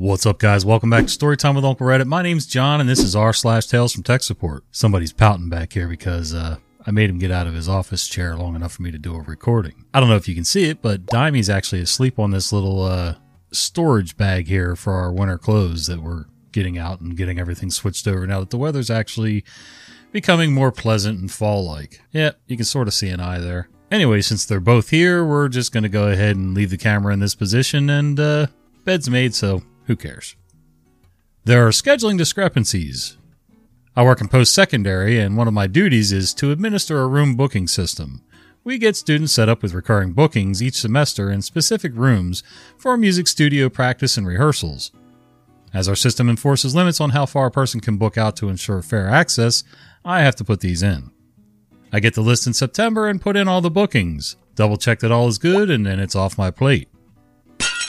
What's 0.00 0.24
up, 0.24 0.38
guys? 0.38 0.64
Welcome 0.64 0.88
back 0.88 1.04
to 1.04 1.10
Storytime 1.10 1.54
with 1.56 1.64
Uncle 1.66 1.86
Reddit. 1.86 2.06
My 2.06 2.22
name's 2.22 2.46
John, 2.46 2.80
and 2.80 2.88
this 2.88 3.00
is 3.00 3.14
r 3.14 3.34
slash 3.34 3.66
Tales 3.66 3.92
from 3.92 4.02
Tech 4.02 4.22
Support. 4.22 4.64
Somebody's 4.70 5.12
pouting 5.12 5.50
back 5.50 5.74
here 5.74 5.86
because 5.88 6.32
uh, 6.32 6.56
I 6.86 6.90
made 6.90 7.10
him 7.10 7.18
get 7.18 7.30
out 7.30 7.46
of 7.46 7.52
his 7.52 7.68
office 7.68 8.08
chair 8.08 8.34
long 8.34 8.56
enough 8.56 8.72
for 8.72 8.80
me 8.80 8.90
to 8.92 8.98
do 8.98 9.14
a 9.14 9.20
recording. 9.20 9.84
I 9.92 10.00
don't 10.00 10.08
know 10.08 10.16
if 10.16 10.26
you 10.26 10.34
can 10.34 10.46
see 10.46 10.70
it, 10.70 10.80
but 10.80 11.04
Dimey's 11.04 11.50
actually 11.50 11.82
asleep 11.82 12.18
on 12.18 12.30
this 12.30 12.50
little 12.50 12.80
uh, 12.80 13.16
storage 13.52 14.16
bag 14.16 14.48
here 14.48 14.74
for 14.74 14.94
our 14.94 15.12
winter 15.12 15.36
clothes 15.36 15.86
that 15.88 16.00
we're 16.00 16.24
getting 16.50 16.78
out 16.78 17.02
and 17.02 17.14
getting 17.14 17.38
everything 17.38 17.68
switched 17.68 18.08
over 18.08 18.26
now 18.26 18.40
that 18.40 18.48
the 18.48 18.56
weather's 18.56 18.88
actually 18.88 19.44
becoming 20.12 20.54
more 20.54 20.72
pleasant 20.72 21.20
and 21.20 21.30
fall-like. 21.30 22.00
Yeah, 22.10 22.30
you 22.46 22.56
can 22.56 22.64
sort 22.64 22.88
of 22.88 22.94
see 22.94 23.10
an 23.10 23.20
eye 23.20 23.38
there. 23.38 23.68
Anyway, 23.90 24.22
since 24.22 24.46
they're 24.46 24.60
both 24.60 24.88
here, 24.88 25.26
we're 25.26 25.50
just 25.50 25.72
going 25.72 25.82
to 25.82 25.90
go 25.90 26.08
ahead 26.08 26.36
and 26.36 26.54
leave 26.54 26.70
the 26.70 26.78
camera 26.78 27.12
in 27.12 27.20
this 27.20 27.34
position 27.34 27.90
and 27.90 28.18
uh, 28.18 28.46
bed's 28.86 29.10
made, 29.10 29.34
so 29.34 29.62
who 29.90 29.96
cares? 29.96 30.36
There 31.42 31.66
are 31.66 31.70
scheduling 31.70 32.16
discrepancies. 32.16 33.18
I 33.96 34.04
work 34.04 34.20
in 34.20 34.28
post 34.28 34.54
secondary, 34.54 35.18
and 35.18 35.36
one 35.36 35.48
of 35.48 35.52
my 35.54 35.66
duties 35.66 36.12
is 36.12 36.32
to 36.34 36.52
administer 36.52 37.00
a 37.00 37.08
room 37.08 37.34
booking 37.34 37.66
system. 37.66 38.22
We 38.62 38.78
get 38.78 38.94
students 38.94 39.32
set 39.32 39.48
up 39.48 39.64
with 39.64 39.74
recurring 39.74 40.12
bookings 40.12 40.62
each 40.62 40.76
semester 40.76 41.28
in 41.28 41.42
specific 41.42 41.90
rooms 41.96 42.44
for 42.78 42.96
music 42.96 43.26
studio 43.26 43.68
practice 43.68 44.16
and 44.16 44.28
rehearsals. 44.28 44.92
As 45.74 45.88
our 45.88 45.96
system 45.96 46.30
enforces 46.30 46.72
limits 46.72 47.00
on 47.00 47.10
how 47.10 47.26
far 47.26 47.46
a 47.46 47.50
person 47.50 47.80
can 47.80 47.96
book 47.96 48.16
out 48.16 48.36
to 48.36 48.48
ensure 48.48 48.82
fair 48.82 49.08
access, 49.08 49.64
I 50.04 50.20
have 50.20 50.36
to 50.36 50.44
put 50.44 50.60
these 50.60 50.84
in. 50.84 51.10
I 51.92 51.98
get 51.98 52.14
the 52.14 52.20
list 52.20 52.46
in 52.46 52.54
September 52.54 53.08
and 53.08 53.20
put 53.20 53.36
in 53.36 53.48
all 53.48 53.60
the 53.60 53.72
bookings, 53.72 54.36
double 54.54 54.76
check 54.76 55.00
that 55.00 55.10
all 55.10 55.26
is 55.26 55.38
good, 55.38 55.68
and 55.68 55.84
then 55.84 55.98
it's 55.98 56.14
off 56.14 56.38
my 56.38 56.52
plate. 56.52 56.89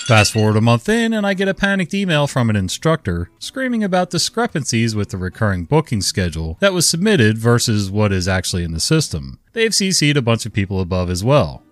Fast 0.08 0.34
forward 0.34 0.58
a 0.58 0.62
month 0.62 0.90
in, 0.90 1.14
and 1.14 1.26
I 1.26 1.34
get 1.34 1.48
a 1.48 1.54
panicked 1.54 1.94
email 1.94 2.28
from 2.28 2.50
an 2.50 2.56
instructor 2.56 3.30
screaming 3.40 3.84
about 3.84 4.10
discrepancies 4.10 4.94
with 4.94 5.10
the 5.10 5.18
recurring 5.18 5.64
booking 5.64 6.02
schedule 6.02 6.58
that 6.60 6.74
was 6.74 6.90
submitted 6.90 7.38
versus 7.38 7.90
what 7.90 8.12
is 8.12 8.28
actually 8.28 8.64
in 8.64 8.74
the 8.74 8.80
system. 8.80 9.40
They've 9.54 9.72
CC'd 9.72 10.18
a 10.18 10.22
bunch 10.22 10.46
of 10.46 10.54
people 10.54 10.82
above 10.82 11.10
as 11.10 11.24
well. 11.24 11.64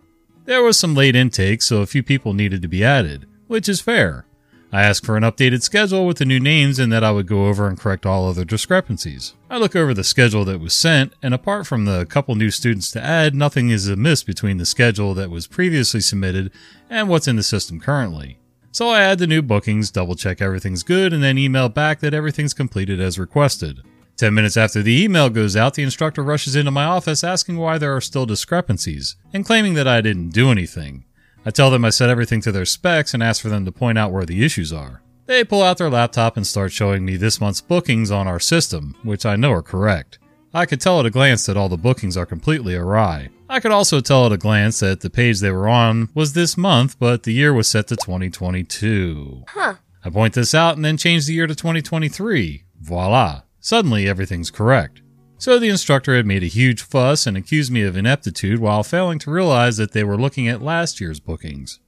There 0.46 0.64
was 0.64 0.80
some 0.80 0.96
late 0.96 1.16
intake, 1.16 1.62
so 1.62 1.82
a 1.82 1.86
few 1.86 2.02
people 2.02 2.34
needed 2.34 2.62
to 2.62 2.68
be 2.68 2.84
added, 2.84 3.28
which 3.48 3.68
is 3.68 3.82
fair. 3.82 4.26
I 4.72 4.84
asked 4.84 5.04
for 5.04 5.18
an 5.18 5.24
updated 5.24 5.64
schedule 5.64 6.06
with 6.06 6.20
the 6.20 6.26
new 6.26 6.40
names 6.40 6.78
and 6.78 6.94
that 6.94 7.04
I 7.04 7.10
would 7.12 7.26
go 7.26 7.48
over 7.48 7.68
and 7.68 7.80
correct 7.80 8.06
all 8.06 8.30
other 8.30 8.46
discrepancies. 8.46 9.34
I 9.50 9.58
look 9.58 9.76
over 9.76 9.96
the 9.96 10.04
schedule 10.04 10.46
that 10.46 10.60
was 10.60 10.76
sent, 10.76 11.14
and 11.24 11.34
apart 11.34 11.66
from 11.66 11.86
the 11.86 12.06
couple 12.06 12.36
new 12.36 12.52
students 12.52 12.92
to 12.92 13.04
add, 13.04 13.34
nothing 13.34 13.72
is 13.72 13.88
amiss 13.88 14.24
between 14.24 14.58
the 14.58 14.68
schedule 14.68 15.16
that 15.16 15.32
was 15.32 15.48
previously 15.48 16.02
submitted 16.02 16.52
and 16.88 17.10
what's 17.10 17.28
in 17.28 17.36
the 17.36 17.42
system 17.42 17.80
currently. 17.80 18.38
So 18.72 18.90
I 18.90 19.02
add 19.02 19.18
the 19.18 19.26
new 19.26 19.42
bookings, 19.42 19.90
double 19.90 20.16
check 20.16 20.40
everything's 20.40 20.84
good, 20.84 21.14
and 21.14 21.24
then 21.24 21.40
email 21.40 21.70
back 21.70 22.00
that 22.02 22.14
everything's 22.14 22.54
completed 22.54 23.02
as 23.02 23.18
requested. 23.18 23.82
Ten 24.18 24.36
minutes 24.36 24.58
after 24.58 24.84
the 24.84 25.02
email 25.04 25.30
goes 25.30 25.56
out, 25.56 25.74
the 25.74 25.82
instructor 25.82 26.22
rushes 26.22 26.56
into 26.56 26.70
my 26.70 26.84
office 26.84 27.24
asking 27.24 27.58
why 27.58 27.80
there 27.80 27.96
are 27.96 28.02
still 28.02 28.28
discrepancies, 28.28 29.16
and 29.34 29.46
claiming 29.46 29.74
that 29.74 29.88
I 29.88 30.02
didn't 30.02 30.30
do 30.30 30.52
anything. 30.52 31.06
I 31.46 31.52
tell 31.52 31.72
them 31.72 31.86
I 31.86 31.90
set 31.90 32.10
everything 32.10 32.42
to 32.42 32.52
their 32.52 32.66
specs 32.66 33.14
and 33.14 33.24
ask 33.24 33.42
for 33.42 33.50
them 33.50 33.66
to 33.66 33.72
point 33.72 33.98
out 33.98 34.12
where 34.12 34.26
the 34.26 34.44
issues 34.44 34.74
are. 34.74 35.02
They 35.26 35.44
pull 35.44 35.62
out 35.62 35.78
their 35.78 35.90
laptop 35.90 36.38
and 36.38 36.46
start 36.46 36.72
showing 36.72 37.06
me 37.06 37.16
this 37.16 37.40
month's 37.40 37.62
bookings 37.62 38.12
on 38.12 38.28
our 38.28 38.40
system, 38.40 38.96
which 39.04 39.26
I 39.26 39.36
know 39.36 39.52
are 39.52 39.62
correct. 39.62 40.20
I 40.54 40.66
could 40.66 40.82
tell 40.82 41.00
at 41.00 41.06
a 41.06 41.12
glance 41.12 41.46
that 41.46 41.58
all 41.58 41.70
the 41.70 41.78
bookings 41.78 42.18
are 42.18 42.26
completely 42.26 42.74
awry. 42.76 43.30
I 43.48 43.60
could 43.60 43.72
also 43.72 44.00
tell 44.00 44.26
at 44.26 44.32
a 44.32 44.38
glance 44.38 44.80
that 44.80 45.02
the 45.02 45.10
page 45.10 45.40
they 45.40 45.52
were 45.52 45.70
on 45.70 46.10
was 46.16 46.34
this 46.34 46.58
month, 46.58 46.98
but 46.98 47.24
the 47.24 47.34
year 47.34 47.54
was 47.54 47.68
set 47.68 47.88
to 47.90 47.96
2022. 47.96 49.44
Huh. 49.50 49.76
I 50.04 50.10
point 50.10 50.34
this 50.34 50.56
out 50.56 50.76
and 50.76 50.84
then 50.84 50.98
change 50.98 51.28
the 51.28 51.34
year 51.34 51.46
to 51.46 51.54
2023. 51.54 52.64
Voila. 52.80 53.44
Suddenly 53.60 54.08
everything's 54.08 54.50
correct. 54.50 55.02
So 55.40 55.58
the 55.58 55.70
instructor 55.70 56.18
had 56.18 56.26
made 56.26 56.44
a 56.44 56.48
huge 56.48 56.82
fuss 56.82 57.26
and 57.26 57.38
accused 57.38 57.72
me 57.72 57.84
of 57.84 57.96
ineptitude 57.96 58.60
while 58.60 58.84
failing 58.84 59.20
to 59.20 59.32
realize 59.32 59.78
that 59.78 59.94
they 59.94 60.04
were 60.04 60.18
looking 60.18 60.50
at 60.50 60.62
last 60.62 61.00
year's 61.00 61.22
bookings. 61.22 61.80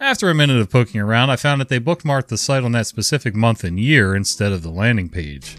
After 0.00 0.28
a 0.28 0.34
minute 0.34 0.60
of 0.60 0.70
poking 0.70 1.00
around, 1.00 1.30
I 1.30 1.36
found 1.36 1.60
that 1.60 1.68
they 1.68 1.78
bookmarked 1.78 2.26
the 2.26 2.36
site 2.36 2.64
on 2.64 2.72
that 2.72 2.88
specific 2.88 3.32
month 3.32 3.62
and 3.62 3.78
year 3.78 4.16
instead 4.16 4.50
of 4.50 4.64
the 4.64 4.70
landing 4.70 5.08
page. 5.08 5.56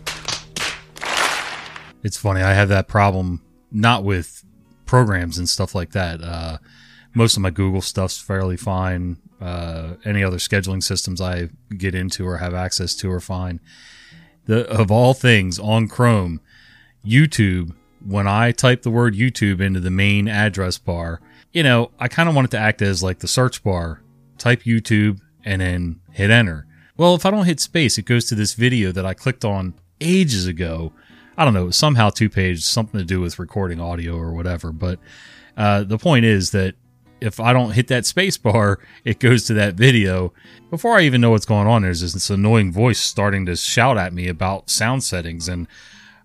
It's 2.04 2.18
funny, 2.18 2.42
I 2.42 2.54
have 2.54 2.68
that 2.68 2.90
problem 2.90 3.42
not 3.72 4.04
with 4.04 4.44
programs 4.86 5.38
and 5.38 5.48
stuff 5.48 5.74
like 5.74 5.92
that. 5.92 6.22
Uh, 6.22 6.58
most 7.14 7.38
of 7.38 7.44
my 7.44 7.50
Google 7.50 7.82
stuff's 7.82 8.20
fairly 8.20 8.58
fine. 8.58 9.20
Uh, 9.40 9.94
any 10.04 10.22
other 10.22 10.38
scheduling 10.38 10.84
systems 10.84 11.22
I 11.22 11.48
get 11.78 11.96
into 11.96 12.28
or 12.28 12.38
have 12.38 12.54
access 12.54 12.94
to 12.96 13.10
are 13.10 13.22
fine. 13.22 13.62
The, 14.48 14.68
of 14.70 14.92
all 14.92 15.14
things 15.14 15.60
on 15.60 15.88
Chrome, 15.88 16.42
YouTube, 17.06 17.74
when 18.06 18.28
I 18.28 18.52
type 18.52 18.82
the 18.82 18.92
word 18.92 19.16
YouTube 19.16 19.60
into 19.60 19.80
the 19.80 19.92
main 19.92 20.28
address 20.28 20.78
bar, 20.78 21.22
you 21.52 21.64
know, 21.64 21.92
I 22.00 22.08
kind 22.08 22.30
of 22.30 22.36
want 22.36 22.46
it 22.46 22.52
to 22.52 22.60
act 22.60 22.82
as 22.82 23.02
like 23.02 23.20
the 23.20 23.28
search 23.28 23.64
bar. 23.64 24.02
Type 24.38 24.64
YouTube 24.64 25.20
and 25.44 25.62
then 25.62 26.00
hit 26.12 26.30
enter. 26.30 26.68
Well, 26.96 27.16
if 27.16 27.26
I 27.26 27.32
don't 27.32 27.46
hit 27.46 27.60
space, 27.60 27.98
it 27.98 28.06
goes 28.06 28.26
to 28.26 28.36
this 28.36 28.54
video 28.54 28.92
that 28.92 29.06
I 29.06 29.14
clicked 29.14 29.44
on 29.46 29.74
ages 30.02 30.46
ago. 30.46 30.94
I 31.38 31.46
don't 31.46 31.54
know, 31.54 31.70
somehow 31.70 32.10
two 32.10 32.30
page, 32.30 32.64
something 32.64 33.00
to 33.00 33.06
do 33.06 33.22
with 33.22 33.40
recording 33.40 33.80
audio 33.80 34.16
or 34.16 34.32
whatever. 34.34 34.72
But 34.72 35.00
uh, 35.56 35.84
the 35.84 35.98
point 35.98 36.26
is 36.26 36.52
that 36.52 36.76
if 37.22 37.40
I 37.40 37.54
don't 37.54 37.72
hit 37.72 37.88
that 37.88 38.06
space 38.06 38.38
bar, 38.38 38.80
it 39.04 39.20
goes 39.20 39.46
to 39.46 39.54
that 39.56 39.76
video. 39.76 40.34
Before 40.70 40.98
I 40.98 41.04
even 41.04 41.22
know 41.22 41.32
what's 41.32 41.46
going 41.46 41.68
on, 41.68 41.84
there's 41.84 42.02
this 42.02 42.30
annoying 42.30 42.72
voice 42.72 43.00
starting 43.00 43.46
to 43.46 43.56
shout 43.56 43.98
at 43.98 44.14
me 44.14 44.28
about 44.28 44.70
sound 44.70 45.04
settings 45.04 45.48
and 45.48 45.68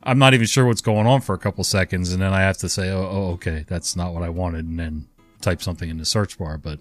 I'm 0.04 0.18
not 0.18 0.34
even 0.34 0.46
sure 0.46 0.66
what's 0.66 0.80
going 0.80 1.06
on 1.06 1.20
for 1.20 1.34
a 1.34 1.38
couple 1.38 1.62
seconds, 1.64 2.12
and 2.12 2.20
then 2.20 2.32
I 2.32 2.40
have 2.40 2.58
to 2.58 2.68
say, 2.68 2.90
oh, 2.90 3.08
oh 3.10 3.30
okay, 3.34 3.64
that's 3.68 3.94
not 3.96 4.12
what 4.12 4.22
I 4.22 4.28
wanted, 4.28 4.66
and 4.66 4.78
then 4.78 5.08
type 5.40 5.62
something 5.62 5.88
in 5.88 5.98
the 5.98 6.04
search 6.04 6.38
bar. 6.38 6.58
But 6.58 6.80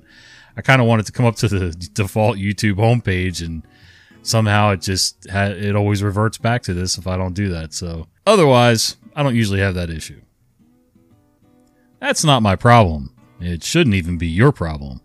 I 0.57 0.61
kind 0.61 0.81
of 0.81 0.87
wanted 0.87 1.05
to 1.07 1.11
come 1.11 1.25
up 1.25 1.35
to 1.37 1.47
the 1.47 1.71
default 1.93 2.37
YouTube 2.37 2.75
homepage, 2.75 3.45
and 3.45 3.63
somehow 4.23 4.71
it 4.71 4.81
just 4.81 5.29
ha- 5.29 5.55
it 5.55 5.75
always 5.75 6.01
reverts 6.03 6.37
back 6.37 6.63
to 6.63 6.73
this 6.73 6.97
if 6.97 7.07
I 7.07 7.17
don't 7.17 7.33
do 7.33 7.49
that. 7.49 7.73
So 7.73 8.07
otherwise, 8.25 8.97
I 9.15 9.23
don't 9.23 9.35
usually 9.35 9.59
have 9.59 9.75
that 9.75 9.89
issue. 9.89 10.21
That's 11.99 12.23
not 12.23 12.41
my 12.41 12.55
problem. 12.55 13.15
It 13.39 13.63
shouldn't 13.63 13.95
even 13.95 14.17
be 14.17 14.27
your 14.27 14.51
problem. 14.51 15.01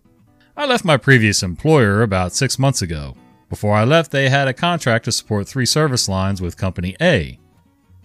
I 0.56 0.65
left 0.65 0.84
my 0.84 0.97
previous 0.97 1.43
employer 1.43 2.03
about 2.03 2.33
six 2.33 2.59
months 2.59 2.81
ago. 2.81 3.15
Before 3.50 3.75
I 3.75 3.84
left, 3.84 4.10
they 4.10 4.31
had 4.31 4.48
a 4.48 4.54
contract 4.54 5.04
to 5.04 5.12
support 5.12 5.47
three 5.47 5.66
service 5.66 6.09
lines 6.09 6.41
with 6.41 6.56
Company 6.56 6.97
A. 7.00 7.38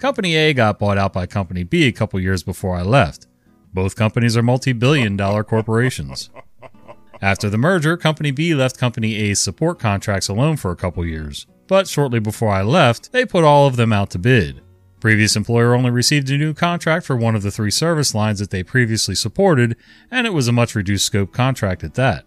Company 0.01 0.35
A 0.35 0.51
got 0.55 0.79
bought 0.79 0.97
out 0.97 1.13
by 1.13 1.27
Company 1.27 1.63
B 1.63 1.85
a 1.85 1.91
couple 1.91 2.19
years 2.19 2.41
before 2.41 2.75
I 2.75 2.81
left. 2.81 3.27
Both 3.71 3.95
companies 3.95 4.35
are 4.35 4.41
multi 4.41 4.73
billion 4.73 5.15
dollar 5.15 5.43
corporations. 5.43 6.31
After 7.21 7.51
the 7.51 7.59
merger, 7.59 7.97
Company 7.97 8.31
B 8.31 8.55
left 8.55 8.79
Company 8.79 9.15
A's 9.15 9.39
support 9.39 9.77
contracts 9.77 10.27
alone 10.27 10.57
for 10.57 10.71
a 10.71 10.75
couple 10.75 11.05
years. 11.05 11.45
But 11.67 11.87
shortly 11.87 12.19
before 12.19 12.49
I 12.49 12.63
left, 12.63 13.11
they 13.11 13.27
put 13.27 13.43
all 13.43 13.67
of 13.67 13.75
them 13.75 13.93
out 13.93 14.09
to 14.09 14.17
bid. 14.17 14.61
Previous 14.99 15.35
employer 15.35 15.75
only 15.75 15.91
received 15.91 16.31
a 16.31 16.37
new 16.37 16.55
contract 16.55 17.05
for 17.05 17.15
one 17.15 17.35
of 17.35 17.43
the 17.43 17.51
three 17.51 17.69
service 17.69 18.15
lines 18.15 18.39
that 18.39 18.49
they 18.49 18.63
previously 18.63 19.13
supported, 19.13 19.77
and 20.09 20.25
it 20.25 20.33
was 20.33 20.47
a 20.47 20.51
much 20.51 20.73
reduced 20.73 21.05
scope 21.05 21.31
contract 21.31 21.83
at 21.83 21.93
that. 21.93 22.25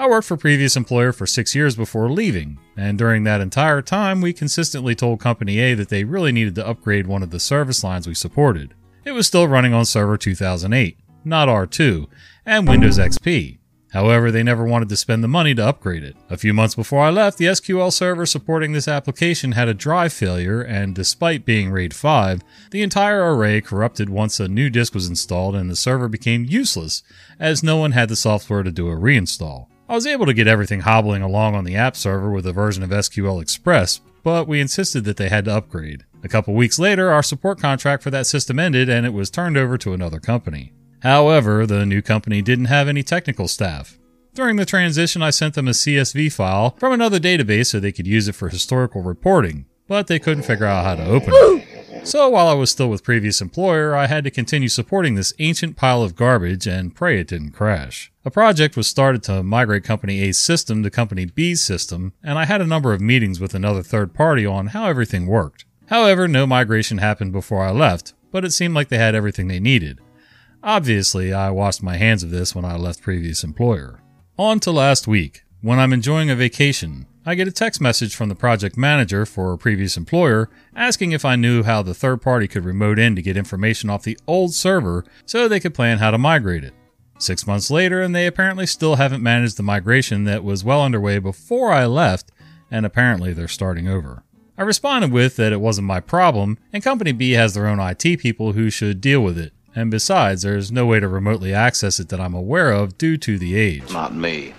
I 0.00 0.06
worked 0.06 0.28
for 0.28 0.36
previous 0.36 0.76
employer 0.76 1.12
for 1.12 1.26
six 1.26 1.56
years 1.56 1.74
before 1.74 2.08
leaving, 2.08 2.60
and 2.76 2.96
during 2.96 3.24
that 3.24 3.40
entire 3.40 3.82
time, 3.82 4.20
we 4.20 4.32
consistently 4.32 4.94
told 4.94 5.18
Company 5.18 5.58
A 5.58 5.74
that 5.74 5.88
they 5.88 6.04
really 6.04 6.30
needed 6.30 6.54
to 6.54 6.66
upgrade 6.66 7.08
one 7.08 7.24
of 7.24 7.30
the 7.30 7.40
service 7.40 7.82
lines 7.82 8.06
we 8.06 8.14
supported. 8.14 8.74
It 9.04 9.10
was 9.10 9.26
still 9.26 9.48
running 9.48 9.74
on 9.74 9.84
Server 9.84 10.16
2008, 10.16 11.00
not 11.24 11.48
R2, 11.48 12.06
and 12.46 12.68
Windows 12.68 12.96
XP. 12.96 13.58
However, 13.92 14.30
they 14.30 14.44
never 14.44 14.64
wanted 14.64 14.88
to 14.90 14.96
spend 14.96 15.24
the 15.24 15.28
money 15.28 15.52
to 15.56 15.66
upgrade 15.66 16.04
it. 16.04 16.14
A 16.30 16.36
few 16.36 16.54
months 16.54 16.76
before 16.76 17.02
I 17.02 17.10
left, 17.10 17.36
the 17.36 17.46
SQL 17.46 17.92
server 17.92 18.26
supporting 18.26 18.74
this 18.74 18.86
application 18.86 19.52
had 19.52 19.66
a 19.66 19.74
drive 19.74 20.12
failure, 20.12 20.60
and 20.62 20.94
despite 20.94 21.44
being 21.44 21.72
RAID 21.72 21.92
5, 21.92 22.42
the 22.70 22.82
entire 22.82 23.34
array 23.34 23.60
corrupted 23.60 24.10
once 24.10 24.38
a 24.38 24.46
new 24.46 24.70
disk 24.70 24.94
was 24.94 25.08
installed 25.08 25.56
and 25.56 25.68
the 25.68 25.74
server 25.74 26.06
became 26.06 26.44
useless, 26.44 27.02
as 27.40 27.64
no 27.64 27.78
one 27.78 27.92
had 27.92 28.08
the 28.08 28.14
software 28.14 28.62
to 28.62 28.70
do 28.70 28.88
a 28.88 28.94
reinstall. 28.94 29.66
I 29.88 29.94
was 29.94 30.06
able 30.06 30.26
to 30.26 30.34
get 30.34 30.46
everything 30.46 30.80
hobbling 30.80 31.22
along 31.22 31.54
on 31.54 31.64
the 31.64 31.76
app 31.76 31.96
server 31.96 32.30
with 32.30 32.46
a 32.46 32.52
version 32.52 32.82
of 32.82 32.90
SQL 32.90 33.40
Express, 33.40 34.00
but 34.22 34.46
we 34.46 34.60
insisted 34.60 35.04
that 35.04 35.16
they 35.16 35.30
had 35.30 35.46
to 35.46 35.54
upgrade. 35.54 36.04
A 36.22 36.28
couple 36.28 36.52
weeks 36.52 36.78
later, 36.78 37.10
our 37.10 37.22
support 37.22 37.58
contract 37.58 38.02
for 38.02 38.10
that 38.10 38.26
system 38.26 38.58
ended 38.58 38.90
and 38.90 39.06
it 39.06 39.14
was 39.14 39.30
turned 39.30 39.56
over 39.56 39.78
to 39.78 39.94
another 39.94 40.20
company. 40.20 40.74
However, 41.02 41.64
the 41.64 41.86
new 41.86 42.02
company 42.02 42.42
didn't 42.42 42.66
have 42.66 42.86
any 42.86 43.02
technical 43.02 43.48
staff. 43.48 43.98
During 44.34 44.56
the 44.56 44.66
transition, 44.66 45.22
I 45.22 45.30
sent 45.30 45.54
them 45.54 45.68
a 45.68 45.72
CSV 45.72 46.32
file 46.32 46.76
from 46.78 46.92
another 46.92 47.18
database 47.18 47.66
so 47.68 47.80
they 47.80 47.92
could 47.92 48.06
use 48.06 48.28
it 48.28 48.34
for 48.34 48.50
historical 48.50 49.00
reporting, 49.02 49.64
but 49.86 50.06
they 50.06 50.18
couldn't 50.18 50.42
figure 50.44 50.66
out 50.66 50.84
how 50.84 50.96
to 50.96 51.04
open 51.04 51.30
it. 51.32 51.67
So 52.08 52.30
while 52.30 52.48
I 52.48 52.54
was 52.54 52.70
still 52.70 52.88
with 52.88 53.04
previous 53.04 53.42
employer, 53.42 53.94
I 53.94 54.06
had 54.06 54.24
to 54.24 54.30
continue 54.30 54.70
supporting 54.70 55.14
this 55.14 55.34
ancient 55.40 55.76
pile 55.76 56.02
of 56.02 56.16
garbage 56.16 56.66
and 56.66 56.94
pray 56.94 57.20
it 57.20 57.28
didn't 57.28 57.50
crash. 57.50 58.10
A 58.24 58.30
project 58.30 58.78
was 58.78 58.86
started 58.86 59.22
to 59.24 59.42
migrate 59.42 59.84
Company 59.84 60.22
A's 60.22 60.38
system 60.38 60.82
to 60.82 60.90
Company 60.90 61.26
B's 61.26 61.62
system, 61.62 62.14
and 62.24 62.38
I 62.38 62.46
had 62.46 62.62
a 62.62 62.66
number 62.66 62.94
of 62.94 63.02
meetings 63.02 63.40
with 63.40 63.54
another 63.54 63.82
third 63.82 64.14
party 64.14 64.46
on 64.46 64.68
how 64.68 64.86
everything 64.86 65.26
worked. 65.26 65.66
However, 65.88 66.26
no 66.26 66.46
migration 66.46 66.96
happened 66.96 67.32
before 67.32 67.62
I 67.62 67.72
left, 67.72 68.14
but 68.32 68.42
it 68.42 68.52
seemed 68.52 68.74
like 68.74 68.88
they 68.88 68.96
had 68.96 69.14
everything 69.14 69.48
they 69.48 69.60
needed. 69.60 70.00
Obviously, 70.62 71.34
I 71.34 71.50
washed 71.50 71.82
my 71.82 71.98
hands 71.98 72.22
of 72.22 72.30
this 72.30 72.54
when 72.54 72.64
I 72.64 72.76
left 72.76 73.02
previous 73.02 73.44
employer. 73.44 74.00
On 74.38 74.60
to 74.60 74.70
last 74.70 75.06
week. 75.06 75.42
When 75.60 75.78
I'm 75.78 75.92
enjoying 75.92 76.30
a 76.30 76.36
vacation, 76.36 77.06
I 77.28 77.34
get 77.34 77.46
a 77.46 77.52
text 77.52 77.78
message 77.78 78.16
from 78.16 78.30
the 78.30 78.34
project 78.34 78.78
manager 78.78 79.26
for 79.26 79.52
a 79.52 79.58
previous 79.58 79.98
employer 79.98 80.48
asking 80.74 81.12
if 81.12 81.26
I 81.26 81.36
knew 81.36 81.62
how 81.62 81.82
the 81.82 81.92
third 81.92 82.22
party 82.22 82.48
could 82.48 82.64
remote 82.64 82.98
in 82.98 83.14
to 83.16 83.20
get 83.20 83.36
information 83.36 83.90
off 83.90 84.02
the 84.02 84.16
old 84.26 84.54
server 84.54 85.04
so 85.26 85.46
they 85.46 85.60
could 85.60 85.74
plan 85.74 85.98
how 85.98 86.10
to 86.10 86.16
migrate 86.16 86.64
it. 86.64 86.72
Six 87.18 87.46
months 87.46 87.70
later, 87.70 88.00
and 88.00 88.16
they 88.16 88.26
apparently 88.26 88.64
still 88.64 88.94
haven't 88.94 89.22
managed 89.22 89.58
the 89.58 89.62
migration 89.62 90.24
that 90.24 90.42
was 90.42 90.64
well 90.64 90.80
underway 90.80 91.18
before 91.18 91.70
I 91.70 91.84
left, 91.84 92.32
and 92.70 92.86
apparently 92.86 93.34
they're 93.34 93.46
starting 93.46 93.88
over. 93.88 94.22
I 94.56 94.62
responded 94.62 95.12
with 95.12 95.36
that 95.36 95.52
it 95.52 95.60
wasn't 95.60 95.86
my 95.86 96.00
problem, 96.00 96.56
and 96.72 96.82
Company 96.82 97.12
B 97.12 97.32
has 97.32 97.52
their 97.52 97.66
own 97.66 97.78
IT 97.78 98.20
people 98.20 98.54
who 98.54 98.70
should 98.70 99.02
deal 99.02 99.20
with 99.20 99.36
it. 99.36 99.52
And 99.74 99.90
besides, 99.90 100.40
there's 100.40 100.72
no 100.72 100.86
way 100.86 100.98
to 100.98 101.06
remotely 101.06 101.52
access 101.52 102.00
it 102.00 102.08
that 102.08 102.22
I'm 102.22 102.32
aware 102.32 102.72
of 102.72 102.96
due 102.96 103.18
to 103.18 103.38
the 103.38 103.54
age. 103.54 103.92
Not 103.92 104.14
me. 104.14 104.54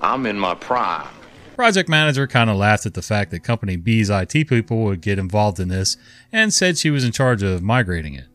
I'm 0.00 0.26
in 0.26 0.38
my 0.38 0.54
prime. 0.54 1.08
Project 1.54 1.88
manager 1.88 2.26
kind 2.26 2.50
of 2.50 2.56
laughed 2.56 2.84
at 2.84 2.94
the 2.94 3.02
fact 3.02 3.30
that 3.30 3.44
Company 3.44 3.76
B's 3.76 4.10
IT 4.10 4.48
people 4.48 4.82
would 4.82 5.00
get 5.00 5.20
involved 5.20 5.60
in 5.60 5.68
this 5.68 5.96
and 6.32 6.52
said 6.52 6.76
she 6.76 6.90
was 6.90 7.04
in 7.04 7.12
charge 7.12 7.44
of 7.44 7.62
migrating 7.62 8.14
it. 8.14 8.26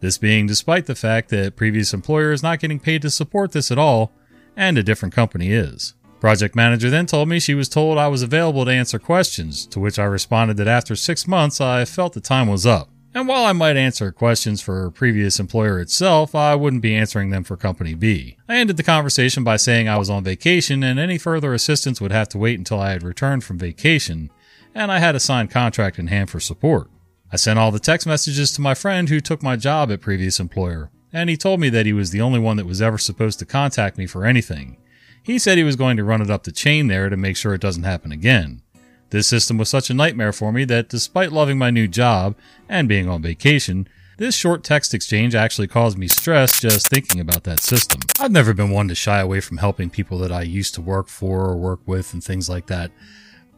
This 0.00 0.18
being 0.18 0.46
despite 0.46 0.84
the 0.84 0.94
fact 0.94 1.30
that 1.30 1.56
previous 1.56 1.94
employer 1.94 2.30
is 2.30 2.42
not 2.42 2.60
getting 2.60 2.78
paid 2.78 3.00
to 3.02 3.10
support 3.10 3.52
this 3.52 3.70
at 3.70 3.78
all, 3.78 4.12
and 4.54 4.76
a 4.76 4.82
different 4.82 5.14
company 5.14 5.50
is. 5.50 5.94
Project 6.20 6.54
manager 6.54 6.90
then 6.90 7.06
told 7.06 7.28
me 7.28 7.40
she 7.40 7.54
was 7.54 7.70
told 7.70 7.96
I 7.96 8.08
was 8.08 8.22
available 8.22 8.66
to 8.66 8.70
answer 8.70 8.98
questions, 8.98 9.64
to 9.66 9.80
which 9.80 9.98
I 9.98 10.04
responded 10.04 10.58
that 10.58 10.68
after 10.68 10.94
six 10.94 11.26
months 11.26 11.62
I 11.62 11.86
felt 11.86 12.12
the 12.12 12.20
time 12.20 12.48
was 12.48 12.66
up. 12.66 12.90
And 13.14 13.26
while 13.26 13.44
I 13.44 13.52
might 13.52 13.76
answer 13.76 14.12
questions 14.12 14.60
for 14.60 14.90
previous 14.90 15.40
employer 15.40 15.80
itself, 15.80 16.34
I 16.34 16.54
wouldn't 16.54 16.82
be 16.82 16.94
answering 16.94 17.30
them 17.30 17.42
for 17.42 17.56
Company 17.56 17.94
B. 17.94 18.36
I 18.48 18.56
ended 18.56 18.76
the 18.76 18.82
conversation 18.82 19.42
by 19.42 19.56
saying 19.56 19.88
I 19.88 19.96
was 19.96 20.10
on 20.10 20.24
vacation 20.24 20.82
and 20.82 20.98
any 20.98 21.16
further 21.18 21.54
assistance 21.54 22.00
would 22.00 22.12
have 22.12 22.28
to 22.30 22.38
wait 22.38 22.58
until 22.58 22.80
I 22.80 22.90
had 22.90 23.02
returned 23.02 23.44
from 23.44 23.58
vacation, 23.58 24.30
and 24.74 24.92
I 24.92 24.98
had 24.98 25.14
a 25.14 25.20
signed 25.20 25.50
contract 25.50 25.98
in 25.98 26.08
hand 26.08 26.30
for 26.30 26.38
support. 26.38 26.90
I 27.32 27.36
sent 27.36 27.58
all 27.58 27.72
the 27.72 27.78
text 27.78 28.06
messages 28.06 28.52
to 28.52 28.60
my 28.60 28.74
friend 28.74 29.08
who 29.08 29.20
took 29.20 29.42
my 29.42 29.56
job 29.56 29.90
at 29.90 30.00
previous 30.00 30.38
employer, 30.38 30.90
and 31.12 31.30
he 31.30 31.36
told 31.36 31.60
me 31.60 31.70
that 31.70 31.86
he 31.86 31.92
was 31.92 32.10
the 32.10 32.20
only 32.20 32.38
one 32.38 32.56
that 32.58 32.66
was 32.66 32.82
ever 32.82 32.98
supposed 32.98 33.38
to 33.38 33.46
contact 33.46 33.98
me 33.98 34.06
for 34.06 34.24
anything. 34.24 34.76
He 35.22 35.38
said 35.38 35.58
he 35.58 35.64
was 35.64 35.76
going 35.76 35.96
to 35.96 36.04
run 36.04 36.22
it 36.22 36.30
up 36.30 36.44
the 36.44 36.52
chain 36.52 36.86
there 36.86 37.10
to 37.10 37.16
make 37.16 37.36
sure 37.36 37.52
it 37.52 37.60
doesn't 37.60 37.82
happen 37.82 38.12
again. 38.12 38.62
This 39.10 39.26
system 39.26 39.58
was 39.58 39.68
such 39.68 39.90
a 39.90 39.94
nightmare 39.94 40.32
for 40.32 40.52
me 40.52 40.64
that 40.66 40.88
despite 40.88 41.32
loving 41.32 41.58
my 41.58 41.70
new 41.70 41.88
job 41.88 42.34
and 42.68 42.88
being 42.88 43.08
on 43.08 43.22
vacation, 43.22 43.88
this 44.18 44.34
short 44.34 44.64
text 44.64 44.94
exchange 44.94 45.34
actually 45.34 45.68
caused 45.68 45.96
me 45.96 46.08
stress 46.08 46.60
just 46.60 46.88
thinking 46.88 47.20
about 47.20 47.44
that 47.44 47.60
system. 47.60 48.00
I've 48.18 48.32
never 48.32 48.52
been 48.52 48.70
one 48.70 48.88
to 48.88 48.94
shy 48.94 49.20
away 49.20 49.40
from 49.40 49.58
helping 49.58 49.90
people 49.90 50.18
that 50.18 50.32
I 50.32 50.42
used 50.42 50.74
to 50.74 50.82
work 50.82 51.08
for 51.08 51.44
or 51.44 51.56
work 51.56 51.80
with 51.86 52.12
and 52.12 52.22
things 52.22 52.48
like 52.48 52.66
that. 52.66 52.90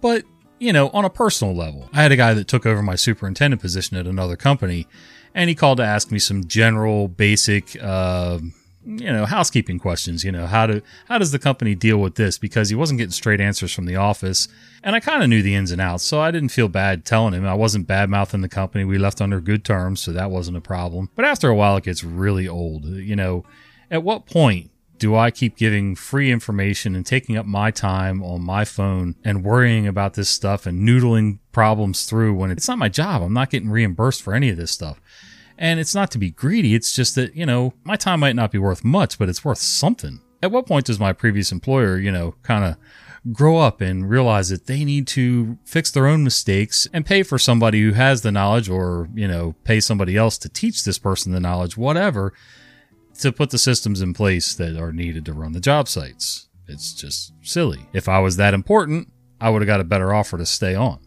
But, 0.01 0.25
you 0.59 0.73
know, 0.73 0.91
on 0.91 1.05
a 1.05 1.11
personal 1.11 1.55
level, 1.55 1.89
I 1.93 2.03
had 2.03 2.13
a 2.13 2.17
guy 2.17 2.35
that 2.35 2.47
took 2.47 2.67
over 2.67 2.83
my 2.83 2.95
superintendent 2.95 3.63
position 3.63 3.97
at 3.97 4.07
another 4.07 4.37
company, 4.37 4.87
and 5.35 5.49
he 5.49 5.55
called 5.55 5.79
to 5.79 5.85
ask 5.85 6.11
me 6.11 6.19
some 6.19 6.45
general, 6.45 7.09
basic, 7.09 7.83
uh, 7.83 8.39
you 8.85 9.13
know 9.13 9.27
housekeeping 9.27 9.79
questions 9.79 10.25
you 10.25 10.33
know 10.33 10.47
how 10.47 10.67
do 10.67 10.81
how 11.07 11.19
does 11.19 11.33
the 11.33 11.39
company 11.39 11.75
deal 11.75 11.99
with 11.99 12.15
this? 12.15 12.39
Because 12.39 12.71
he 12.71 12.75
wasn't 12.75 12.99
getting 12.99 13.13
straight 13.13 13.41
answers 13.41 13.73
from 13.73 13.87
the 13.87 13.97
office. 13.97 14.49
And 14.83 14.97
i 14.97 15.01
kind 15.01 15.23
of 15.23 15.29
knew 15.29 15.43
the 15.43 15.55
ins 15.55 15.71
and 15.71 15.81
outs 15.81 16.05
so 16.05 16.21
i 16.21 16.31
didn't 16.31 16.49
feel 16.51 16.69
bad 16.69 17.05
telling 17.05 17.35
him. 17.35 17.47
I 17.47 17.55
wasn't 17.55 17.87
bad 17.87 18.09
mouthing 18.09 18.41
the 18.41 18.49
company. 18.49 18.85
We 18.85 18.99
left 18.99 19.21
under 19.21 19.41
good 19.41 19.65
terms 19.65 20.01
so 20.01 20.13
that 20.13 20.31
wasn't 20.31 20.57
a 20.57 20.63
problem. 20.63 21.11
But 21.15 21.25
after 21.25 21.49
a 21.49 21.55
while 21.55 21.77
it 21.77 21.85
gets 21.85 22.03
really 22.03 22.49
old. 22.49 22.87
You 22.87 23.17
know 23.17 23.45
at 23.91 24.03
what 24.03 24.27
point 24.27 24.71
do 24.99 25.17
I 25.17 25.31
keep 25.31 25.57
giving 25.57 25.97
free 25.97 26.31
information 26.31 26.95
and 26.95 27.05
taking 27.05 27.37
up 27.37 27.47
my 27.47 27.71
time 27.71 28.23
on 28.23 28.43
my 28.43 28.67
phone 28.67 29.17
and 29.25 29.43
worrying 29.43 29.87
about 29.87 30.13
this 30.13 30.29
stuff 30.29 30.67
and 30.67 30.87
noodling 30.87 31.39
problems 31.53 32.05
through 32.05 32.35
when 32.35 32.51
it's 32.51 32.69
not 32.69 32.79
my 32.79 32.91
job? 32.91 33.23
I'm 33.23 33.33
not 33.33 33.49
getting 33.49 33.71
reimbursed 33.71 34.23
for 34.23 34.35
any 34.35 34.51
of 34.51 34.59
this 34.59 34.71
stuff. 34.71 35.01
And 35.61 35.79
it's 35.79 35.95
not 35.95 36.11
to 36.13 36.19
be 36.19 36.31
greedy, 36.31 36.75
it's 36.75 36.91
just 36.91 37.15
that, 37.17 37.37
you 37.37 37.45
know, 37.45 37.75
my 37.85 37.95
time 37.95 38.21
might 38.21 38.35
not 38.35 38.51
be 38.51 38.59
worth 38.59 38.83
much, 38.83 39.19
but 39.19 39.29
it's 39.29 39.45
worth 39.45 39.59
something. 39.59 40.21
At 40.43 40.51
what 40.51 40.67
point 40.67 40.87
does 40.87 40.99
my 40.99 41.13
previous 41.13 41.53
employer, 41.53 41.99
you 41.99 42.11
know, 42.11 42.35
kind 42.43 42.65
of 42.65 42.77
grow 43.31 43.59
up 43.59 43.83
and 43.83 44.09
realize 44.09 44.49
that 44.49 44.67
they 44.67 44.87
need 44.87 45.07
to 45.09 45.59
fix 45.67 45.91
their 45.91 46.07
own 46.07 46.25
mistakes 46.25 46.89
and 46.95 47.05
pay 47.05 47.23
for 47.23 47.39
somebody 47.39 47.83
who 47.83 47.93
has 47.93 48.23
the 48.23 48.33
knowledge 48.33 48.71
or, 48.71 49.11
you 49.15 49.29
know, 49.29 49.55
pay 49.65 49.81
somebody 49.81 50.17
else 50.17 50.39
to 50.39 50.49
teach 50.49 50.83
this 50.83 50.99
person 50.99 51.33
the 51.33 51.41
knowledge, 51.41 51.77
whatever, 51.77 52.33
to 53.19 53.31
put 53.31 53.51
the 53.51 53.59
systems 53.59 54.01
in 54.01 54.15
place 54.15 54.55
that 54.55 54.81
are 54.81 54.95
needed 54.95 55.27
to 55.27 55.35
run 55.35 55.53
the 55.53 55.61
job 55.61 55.89
sites. 55.89 56.49
It's 56.69 56.95
just 56.95 57.35
silly. 57.43 57.87
If 57.93 58.09
I 58.09 58.21
was 58.21 58.37
that 58.37 58.55
important, 58.55 59.13
I 59.39 59.51
would 59.51 59.61
have 59.61 59.67
got 59.67 59.81
a 59.81 59.85
better 59.85 60.15
offer 60.15 60.39
to 60.39 60.47
stay 60.47 60.75
on. 60.75 61.01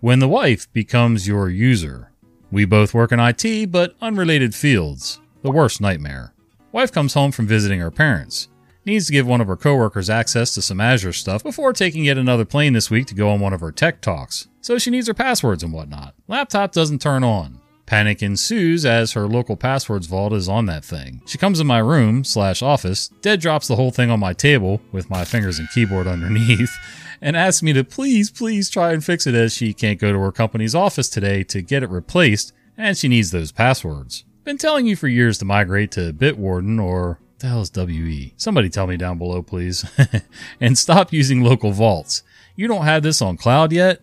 When 0.00 0.18
the 0.18 0.26
wife 0.26 0.72
becomes 0.72 1.28
your 1.28 1.48
user, 1.48 2.11
we 2.52 2.66
both 2.66 2.92
work 2.92 3.10
in 3.10 3.18
IT, 3.18 3.72
but 3.72 3.96
unrelated 4.02 4.54
fields. 4.54 5.20
The 5.42 5.50
worst 5.50 5.80
nightmare. 5.80 6.34
Wife 6.70 6.92
comes 6.92 7.14
home 7.14 7.32
from 7.32 7.46
visiting 7.46 7.80
her 7.80 7.90
parents. 7.90 8.48
Needs 8.84 9.06
to 9.06 9.12
give 9.12 9.26
one 9.26 9.40
of 9.40 9.46
her 9.46 9.56
coworkers 9.56 10.10
access 10.10 10.52
to 10.54 10.62
some 10.62 10.80
Azure 10.80 11.14
stuff 11.14 11.42
before 11.42 11.72
taking 11.72 12.04
yet 12.04 12.18
another 12.18 12.44
plane 12.44 12.74
this 12.74 12.90
week 12.90 13.06
to 13.06 13.14
go 13.14 13.30
on 13.30 13.40
one 13.40 13.52
of 13.54 13.60
her 13.60 13.72
tech 13.72 14.02
talks. 14.02 14.48
So 14.60 14.78
she 14.78 14.90
needs 14.90 15.08
her 15.08 15.14
passwords 15.14 15.62
and 15.62 15.72
whatnot. 15.72 16.14
Laptop 16.28 16.72
doesn't 16.72 17.00
turn 17.00 17.24
on. 17.24 17.58
Panic 17.86 18.22
ensues 18.22 18.84
as 18.84 19.12
her 19.12 19.26
local 19.26 19.56
passwords 19.56 20.06
vault 20.06 20.32
is 20.32 20.48
on 20.48 20.66
that 20.66 20.84
thing. 20.84 21.22
She 21.26 21.38
comes 21.38 21.58
in 21.58 21.66
my 21.66 21.78
room 21.78 22.22
slash 22.22 22.62
office, 22.62 23.08
dead 23.22 23.40
drops 23.40 23.66
the 23.66 23.76
whole 23.76 23.90
thing 23.90 24.10
on 24.10 24.20
my 24.20 24.32
table 24.32 24.80
with 24.92 25.10
my 25.10 25.24
fingers 25.24 25.58
and 25.58 25.70
keyboard 25.70 26.06
underneath, 26.06 26.74
and 27.22 27.36
asks 27.36 27.62
me 27.62 27.72
to 27.72 27.84
please, 27.84 28.30
please 28.30 28.68
try 28.68 28.92
and 28.92 29.02
fix 29.02 29.26
it 29.26 29.34
as 29.34 29.54
she 29.54 29.72
can't 29.72 30.00
go 30.00 30.12
to 30.12 30.18
her 30.18 30.32
company's 30.32 30.74
office 30.74 31.08
today 31.08 31.44
to 31.44 31.62
get 31.62 31.84
it 31.84 31.88
replaced 31.88 32.52
and 32.76 32.98
she 32.98 33.06
needs 33.08 33.30
those 33.30 33.52
passwords. 33.52 34.24
Been 34.44 34.58
telling 34.58 34.86
you 34.86 34.96
for 34.96 35.06
years 35.06 35.38
to 35.38 35.44
migrate 35.44 35.92
to 35.92 36.12
Bitwarden 36.12 36.82
or 36.82 37.20
the 37.38 37.46
hell 37.46 37.60
is 37.60 37.70
WE? 37.74 38.34
Somebody 38.36 38.68
tell 38.68 38.88
me 38.88 38.96
down 38.96 39.18
below, 39.18 39.40
please. 39.40 39.84
and 40.60 40.76
stop 40.76 41.12
using 41.12 41.42
local 41.42 41.70
vaults. 41.70 42.24
You 42.56 42.66
don't 42.66 42.84
have 42.84 43.04
this 43.04 43.22
on 43.22 43.36
cloud 43.36 43.72
yet? 43.72 44.02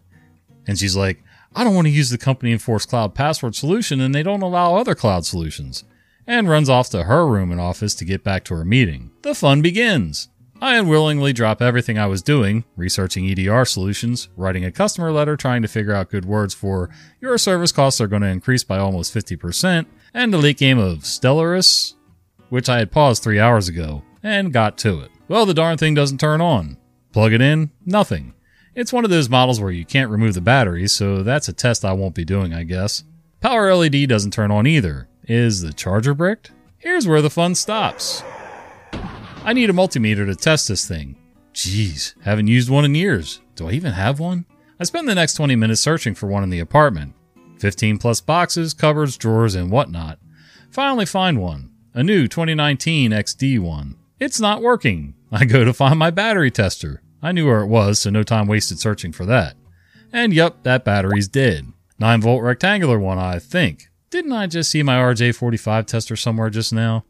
And 0.66 0.80
she's 0.80 0.95
like, 0.95 1.21
I 1.54 1.64
don't 1.64 1.76
want 1.76 1.88
to 1.88 1.94
use 1.94 2.09
the 2.09 2.18
company 2.18 2.54
enforced 2.54 2.90
cloud 2.90 3.16
password 3.16 3.56
solution 3.56 3.99
and 3.99 4.16
they 4.16 4.23
don't 4.23 4.42
allow 4.42 4.76
other 4.76 4.95
cloud 4.95 5.26
solutions. 5.26 5.83
And 6.26 6.47
runs 6.47 6.69
off 6.69 6.90
to 6.92 7.04
her 7.04 7.28
room 7.28 7.52
and 7.52 7.59
office 7.59 7.95
to 7.95 8.06
get 8.06 8.23
back 8.23 8.45
to 8.45 8.56
her 8.56 8.64
meeting. 8.64 9.11
The 9.23 9.35
fun 9.35 9.61
begins. 9.61 10.30
I 10.61 10.75
unwillingly 10.75 11.31
drop 11.31 11.61
everything 11.61 11.97
I 11.97 12.07
was 12.07 12.21
doing, 12.21 12.66
researching 12.75 13.25
EDR 13.30 13.63
solutions, 13.63 14.28
writing 14.35 14.66
a 14.66 14.71
customer 14.73 15.09
letter 15.09 15.37
trying 15.37 15.61
to 15.61 15.69
figure 15.69 15.94
out 15.94 16.09
good 16.09 16.25
words 16.25 16.54
for 16.54 16.89
your 17.21 17.37
service 17.37 17.71
costs 17.71 18.01
are 18.01 18.07
going 18.07 18.23
to 18.23 18.28
increase 18.28 18.66
by 18.66 18.78
almost 18.78 19.16
50%, 19.16 19.85
and 20.13 20.33
the 20.33 20.37
late 20.37 20.57
game 20.57 20.78
of 20.78 20.99
Stellaris, 20.99 21.94
which 22.49 22.68
I 22.68 22.80
had 22.80 22.92
paused 22.92 23.23
three 23.23 23.39
hours 23.39 23.69
ago, 23.69 24.04
and 24.21 24.51
got 24.51 24.78
to 24.80 24.99
it. 24.99 25.11
Well, 25.30 25.45
the 25.45 25.54
darn 25.54 25.78
thing 25.78 25.94
doesn't 25.94 26.19
turn 26.19 26.42
on. 26.42 26.75
Plug 27.13 27.31
it 27.31 27.42
in, 27.42 27.71
nothing. 27.85 28.33
It's 28.75 28.92
one 28.92 29.06
of 29.06 29.11
those 29.11 29.30
models 29.30 29.61
where 29.61 29.71
you 29.71 29.85
can't 29.85 30.11
remove 30.11 30.33
the 30.33 30.42
batteries, 30.42 30.92
so 30.92 31.23
that's 31.23 31.47
a 31.47 31.54
test 31.54 31.85
I 31.85 31.94
won't 31.94 32.16
be 32.16 32.25
doing, 32.25 32.54
I 32.54 32.63
guess. 32.63 33.06
Power 33.39 33.73
LED 33.73 34.09
doesn't 34.09 34.33
turn 34.33 34.51
on 34.51 34.68
either. 34.68 35.07
Is 35.23 35.61
the 35.61 35.71
charger 35.71 36.13
bricked? 36.13 36.51
Here's 36.78 37.07
where 37.07 37.21
the 37.21 37.30
fun 37.30 37.56
stops. 37.56 38.23
I 39.44 39.54
need 39.54 39.69
a 39.69 39.74
multimeter 39.74 40.26
to 40.26 40.36
test 40.36 40.68
this 40.68 40.88
thing. 40.88 41.16
Jeez, 41.54 42.14
haven't 42.24 42.48
used 42.48 42.69
one 42.69 42.86
in 42.86 42.94
years. 42.94 43.42
Do 43.56 43.68
I 43.68 43.72
even 43.72 43.94
have 43.94 44.19
one? 44.19 44.46
I 44.80 44.84
spend 44.84 45.08
the 45.08 45.16
next 45.16 45.34
20 45.36 45.56
minutes 45.56 45.81
searching 45.81 46.14
for 46.14 46.28
one 46.28 46.44
in 46.44 46.50
the 46.50 46.60
apartment. 46.60 47.16
15 47.60 47.98
plus 47.98 48.22
boxes, 48.22 48.74
cupboards, 48.74 49.18
drawers, 49.18 49.56
and 49.56 49.72
whatnot. 49.72 50.19
Finally 50.72 51.06
find 51.06 51.42
one. 51.42 51.72
A 51.94 52.04
new 52.04 52.28
2019 52.28 53.12
XD 53.12 53.60
one. 53.60 53.98
It's 54.19 54.40
not 54.40 54.62
working. 54.62 55.16
I 55.31 55.46
go 55.46 55.64
to 55.64 55.74
find 55.74 55.98
my 55.98 56.12
battery 56.12 56.52
tester. 56.52 57.02
I 57.22 57.31
knew 57.31 57.48
where 57.48 57.62
it 57.62 57.68
was, 57.68 58.00
so 58.00 58.10
no 58.10 58.24
time 58.24 58.48
wasted 58.48 58.80
searching 58.80 59.12
for 59.12 59.26
that. 59.26 59.56
And 60.14 60.34
yep, 60.34 60.64
that 60.64 60.86
battery's 60.86 61.28
dead. 61.28 61.66
9 61.98 62.22
volt 62.22 62.44
rectangular 62.44 63.00
one, 63.00 63.18
I 63.18 63.40
think. 63.40 63.90
Didn't 64.10 64.31
I 64.31 64.48
just 64.48 64.72
see 64.72 64.84
my 64.84 64.98
RJ45 64.98 65.86
tester 65.86 66.16
somewhere 66.16 66.50
just 66.50 66.72
now? 66.72 67.06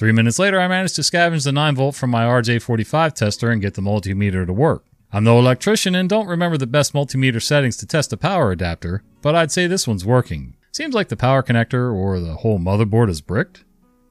Three 0.00 0.12
minutes 0.12 0.38
later, 0.38 0.58
I 0.58 0.66
managed 0.66 0.96
to 0.96 1.02
scavenge 1.02 1.44
the 1.44 1.52
9 1.52 1.74
volt 1.74 1.94
from 1.94 2.08
my 2.08 2.24
RJ45 2.24 3.12
tester 3.12 3.50
and 3.50 3.60
get 3.60 3.74
the 3.74 3.82
multimeter 3.82 4.46
to 4.46 4.52
work. 4.54 4.86
I'm 5.12 5.24
no 5.24 5.38
electrician 5.38 5.94
and 5.94 6.08
don't 6.08 6.26
remember 6.26 6.56
the 6.56 6.66
best 6.66 6.94
multimeter 6.94 7.42
settings 7.42 7.76
to 7.76 7.86
test 7.86 8.10
a 8.10 8.16
power 8.16 8.50
adapter, 8.50 9.02
but 9.20 9.34
I'd 9.34 9.52
say 9.52 9.66
this 9.66 9.86
one's 9.86 10.06
working. 10.06 10.56
Seems 10.72 10.94
like 10.94 11.08
the 11.08 11.18
power 11.18 11.42
connector 11.42 11.94
or 11.94 12.18
the 12.18 12.36
whole 12.36 12.58
motherboard 12.58 13.10
is 13.10 13.20
bricked. 13.20 13.64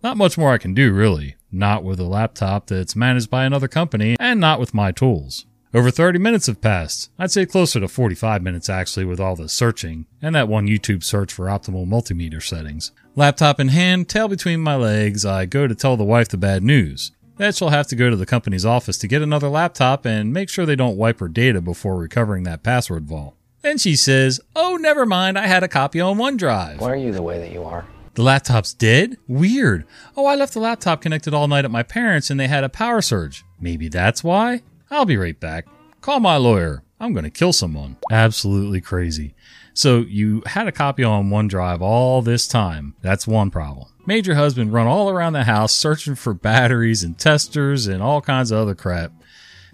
Not 0.04 0.16
much 0.16 0.38
more 0.38 0.54
I 0.54 0.60
can 0.60 0.76
do, 0.76 0.94
really. 0.94 1.38
Not 1.52 1.84
with 1.84 2.00
a 2.00 2.04
laptop 2.04 2.68
that's 2.68 2.96
managed 2.96 3.32
by 3.32 3.46
another 3.46 3.68
company, 3.68 4.16
and 4.20 4.40
not 4.40 4.60
with 4.60 4.76
my 4.76 4.92
tools. 4.92 5.48
Over 5.72 5.90
30 5.90 6.18
minutes 6.18 6.46
have 6.46 6.62
passed. 6.62 7.10
I'd 7.18 7.32
say 7.32 7.46
closer 7.46 7.80
to 7.80 7.88
45 7.88 8.44
minutes 8.44 8.70
actually 8.70 9.06
with 9.06 9.20
all 9.20 9.36
the 9.36 9.50
searching, 9.50 10.06
and 10.22 10.36
that 10.36 10.48
one 10.48 10.68
YouTube 10.68 11.04
search 11.04 11.34
for 11.34 11.46
optimal 11.46 11.88
multimeter 11.88 12.42
settings. 12.42 12.92
Laptop 13.20 13.60
in 13.60 13.68
hand, 13.68 14.08
tail 14.08 14.30
between 14.30 14.62
my 14.62 14.78
legs, 14.78 15.26
I 15.26 15.46
go 15.46 15.68
to 15.68 15.76
tell 15.76 15.98
the 15.98 16.06
wife 16.06 16.30
the 16.30 16.38
bad 16.38 16.64
news. 16.64 17.12
That 17.36 17.54
she'll 17.54 17.68
have 17.68 17.88
to 17.88 17.98
go 17.98 18.10
to 18.10 18.16
the 18.16 18.26
company's 18.26 18.66
office 18.66 18.98
to 19.00 19.10
get 19.10 19.22
another 19.22 19.50
laptop 19.50 20.06
and 20.06 20.32
make 20.32 20.48
sure 20.48 20.66
they 20.66 20.78
don't 20.78 20.96
wipe 20.96 21.20
her 21.20 21.28
data 21.28 21.60
before 21.60 21.98
recovering 21.98 22.44
that 22.44 22.64
password 22.64 23.04
vault. 23.10 23.36
Then 23.62 23.78
she 23.78 23.98
says, 23.98 24.40
Oh, 24.56 24.78
never 24.80 25.06
mind, 25.06 25.38
I 25.38 25.48
had 25.48 25.64
a 25.64 25.68
copy 25.68 26.00
on 26.00 26.16
OneDrive. 26.16 26.80
Why 26.80 26.92
are 26.92 26.96
you 26.96 27.12
the 27.12 27.22
way 27.22 27.40
that 27.40 27.52
you 27.52 27.66
are? 27.66 27.86
The 28.14 28.24
laptop's 28.24 28.74
dead? 28.74 29.18
Weird. 29.28 29.86
Oh, 30.16 30.26
I 30.26 30.36
left 30.36 30.54
the 30.54 30.62
laptop 30.62 31.02
connected 31.02 31.34
all 31.34 31.50
night 31.50 31.66
at 31.66 31.72
my 31.72 31.84
parents 31.84 32.30
and 32.30 32.40
they 32.40 32.48
had 32.48 32.64
a 32.64 32.70
power 32.70 33.02
surge. 33.02 33.44
Maybe 33.60 33.90
that's 33.90 34.24
why? 34.24 34.62
I'll 34.90 35.04
be 35.04 35.18
right 35.18 35.38
back. 35.38 35.68
Call 36.00 36.22
my 36.22 36.38
lawyer. 36.38 36.84
I'm 37.00 37.14
going 37.14 37.24
to 37.24 37.30
kill 37.30 37.54
someone. 37.54 37.98
Absolutely 38.12 38.82
crazy. 38.82 39.34
So 39.74 40.00
you 40.00 40.44
had 40.46 40.68
a 40.68 40.72
copy 40.74 41.04
on 41.04 41.30
OneDrive 41.30 41.80
all 41.80 42.22
this 42.22 42.48
time. 42.48 42.96
That's 43.02 43.26
one 43.26 43.50
problem. 43.50 43.88
Made 44.06 44.28
your 44.28 44.36
husband 44.36 44.74
run 44.74 44.88
all 44.88 45.10
around 45.10 45.34
the 45.34 45.44
house 45.44 45.74
searching 45.74 46.16
for 46.16 46.34
batteries 46.34 47.04
and 47.04 47.18
testers 47.18 47.88
and 47.88 48.04
all 48.04 48.22
kinds 48.22 48.52
of 48.52 48.60
other 48.60 48.76
crap 48.76 49.14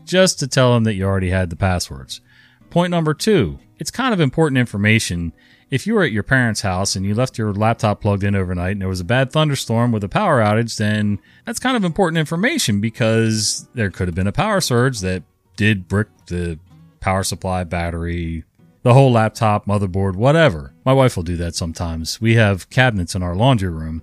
just 0.04 0.38
to 0.40 0.48
tell 0.48 0.76
him 0.76 0.84
that 0.84 0.94
you 0.94 1.06
already 1.06 1.30
had 1.30 1.50
the 1.50 1.56
passwords. 1.56 2.22
Point 2.70 2.92
number 2.92 3.14
two, 3.14 3.58
it's 3.80 3.90
kind 3.90 4.14
of 4.14 4.20
important 4.20 4.60
information. 4.60 5.34
If 5.72 5.88
you 5.88 5.96
were 5.96 6.04
at 6.04 6.12
your 6.12 6.24
parents' 6.24 6.62
house 6.62 6.96
and 6.96 7.06
you 7.06 7.16
left 7.16 7.38
your 7.38 7.54
laptop 7.54 8.02
plugged 8.02 8.24
in 8.24 8.36
overnight 8.36 8.74
and 8.74 8.82
there 8.82 8.88
was 8.88 9.00
a 9.00 9.06
bad 9.06 9.32
thunderstorm 9.32 9.92
with 9.92 10.04
a 10.04 10.10
power 10.10 10.40
outage, 10.40 10.78
then 10.78 11.20
that's 11.46 11.60
kind 11.60 11.76
of 11.76 11.84
important 11.84 12.20
information 12.20 12.80
because 12.80 13.68
there 13.74 13.90
could 13.90 14.08
have 14.08 14.16
been 14.16 14.28
a 14.28 14.32
power 14.32 14.62
surge 14.62 15.00
that 15.00 15.24
did 15.56 15.88
brick 15.88 16.08
the 16.28 16.60
power 17.06 17.24
supply, 17.24 17.64
battery, 17.64 18.44
the 18.82 18.96
whole 18.96 19.12
laptop, 19.12 19.68
motherboard, 19.68 20.16
whatever. 20.16 20.74
My 20.84 20.92
wife 20.92 21.16
will 21.16 21.24
do 21.24 21.38
that 21.38 21.54
sometimes. 21.54 22.20
We 22.20 22.34
have 22.34 22.72
cabinets 22.72 23.14
in 23.14 23.22
our 23.22 23.36
laundry 23.36 23.70
room 23.70 24.02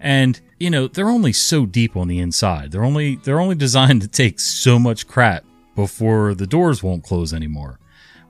and 0.00 0.40
you 0.58 0.68
know, 0.68 0.88
they're 0.88 1.08
only 1.08 1.32
so 1.32 1.64
deep 1.64 1.96
on 1.96 2.08
the 2.08 2.18
inside. 2.18 2.72
They're 2.72 2.84
only 2.84 3.16
they're 3.16 3.38
only 3.38 3.54
designed 3.66 4.02
to 4.02 4.08
take 4.08 4.40
so 4.40 4.80
much 4.80 5.06
crap 5.06 5.44
before 5.76 6.34
the 6.34 6.46
doors 6.46 6.82
won't 6.82 7.04
close 7.04 7.32
anymore. 7.32 7.78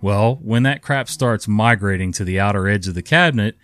Well, 0.03 0.39
when 0.43 0.65
that 0.65 0.83
crap 0.83 1.09
starts 1.09 1.49
migrating 1.49 2.13
to 2.13 2.25
the 2.25 2.39
outer 2.39 2.69
edge 2.69 2.87
of 2.89 2.95
the 2.95 3.03
cabinet 3.03 3.57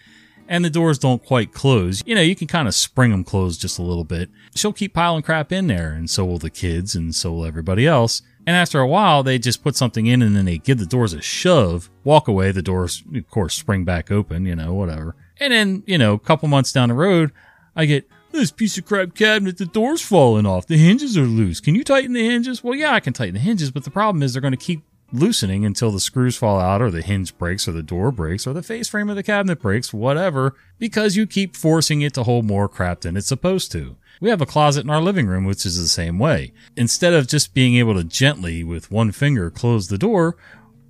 and 0.48 0.64
the 0.64 0.70
doors 0.70 0.98
don't 0.98 1.22
quite 1.22 1.52
close, 1.52 2.02
you 2.06 2.14
know, 2.14 2.22
you 2.22 2.34
can 2.34 2.46
kind 2.46 2.66
of 2.66 2.74
spring 2.74 3.10
them 3.10 3.24
closed 3.24 3.60
just 3.60 3.78
a 3.78 3.82
little 3.82 4.04
bit. 4.04 4.30
She'll 4.54 4.72
keep 4.72 4.94
piling 4.94 5.22
crap 5.22 5.52
in 5.52 5.66
there, 5.66 5.92
and 5.92 6.08
so 6.08 6.24
will 6.24 6.38
the 6.38 6.50
kids, 6.50 6.94
and 6.94 7.14
so 7.14 7.32
will 7.32 7.44
everybody 7.44 7.86
else. 7.86 8.22
And 8.46 8.54
after 8.56 8.78
a 8.78 8.86
while, 8.86 9.22
they 9.22 9.38
just 9.38 9.64
put 9.64 9.74
something 9.74 10.06
in 10.06 10.22
and 10.22 10.36
then 10.36 10.44
they 10.44 10.58
give 10.58 10.78
the 10.78 10.86
doors 10.86 11.12
a 11.12 11.20
shove, 11.20 11.90
walk 12.04 12.28
away, 12.28 12.52
the 12.52 12.62
doors, 12.62 13.02
of 13.14 13.28
course, 13.28 13.54
spring 13.54 13.84
back 13.84 14.10
open, 14.10 14.46
you 14.46 14.54
know, 14.54 14.72
whatever. 14.72 15.16
And 15.40 15.52
then, 15.52 15.82
you 15.86 15.98
know, 15.98 16.14
a 16.14 16.18
couple 16.18 16.48
months 16.48 16.72
down 16.72 16.90
the 16.90 16.94
road, 16.94 17.32
I 17.74 17.86
get, 17.86 18.08
this 18.32 18.52
piece 18.52 18.78
of 18.78 18.84
crap 18.84 19.14
cabinet, 19.14 19.58
the 19.58 19.66
door's 19.66 20.02
falling 20.02 20.46
off. 20.46 20.66
The 20.66 20.76
hinges 20.76 21.16
are 21.16 21.22
loose. 21.22 21.60
Can 21.60 21.74
you 21.74 21.82
tighten 21.82 22.12
the 22.12 22.28
hinges? 22.28 22.62
Well, 22.62 22.74
yeah, 22.74 22.92
I 22.92 23.00
can 23.00 23.12
tighten 23.12 23.34
the 23.34 23.40
hinges, 23.40 23.70
but 23.70 23.84
the 23.84 23.90
problem 23.90 24.22
is 24.22 24.32
they're 24.32 24.42
going 24.42 24.52
to 24.52 24.58
keep 24.58 24.82
loosening 25.12 25.64
until 25.64 25.90
the 25.90 26.00
screws 26.00 26.36
fall 26.36 26.58
out 26.58 26.82
or 26.82 26.90
the 26.90 27.02
hinge 27.02 27.36
breaks 27.38 27.66
or 27.66 27.72
the 27.72 27.82
door 27.82 28.10
breaks 28.10 28.46
or 28.46 28.52
the 28.52 28.62
face 28.62 28.88
frame 28.88 29.08
of 29.08 29.16
the 29.16 29.22
cabinet 29.22 29.60
breaks, 29.60 29.92
whatever, 29.92 30.54
because 30.78 31.16
you 31.16 31.26
keep 31.26 31.56
forcing 31.56 32.02
it 32.02 32.14
to 32.14 32.24
hold 32.24 32.44
more 32.44 32.68
crap 32.68 33.00
than 33.00 33.16
it's 33.16 33.28
supposed 33.28 33.72
to. 33.72 33.96
We 34.20 34.30
have 34.30 34.40
a 34.40 34.46
closet 34.46 34.84
in 34.84 34.90
our 34.90 35.00
living 35.00 35.26
room, 35.26 35.44
which 35.44 35.66
is 35.66 35.78
the 35.78 35.88
same 35.88 36.18
way. 36.18 36.52
Instead 36.76 37.12
of 37.12 37.28
just 37.28 37.54
being 37.54 37.76
able 37.76 37.94
to 37.94 38.04
gently, 38.04 38.64
with 38.64 38.90
one 38.90 39.12
finger, 39.12 39.50
close 39.50 39.88
the 39.88 39.98
door, 39.98 40.36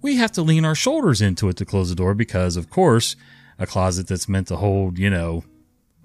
we 0.01 0.17
have 0.17 0.33
to 0.33 0.43
lean 0.43 0.65
our 0.65 0.75
shoulders 0.75 1.21
into 1.21 1.49
it 1.49 1.57
to 1.57 1.65
close 1.65 1.89
the 1.89 1.97
door 1.97 2.15
because, 2.15 2.57
of 2.57 2.71
course, 2.71 3.17
a 3.59 3.67
closet 3.67 4.07
that's 4.07 4.29
meant 4.29 4.49
to 4.49 4.57
hold, 4.57 4.99
you 4.99 5.11
know, 5.11 5.43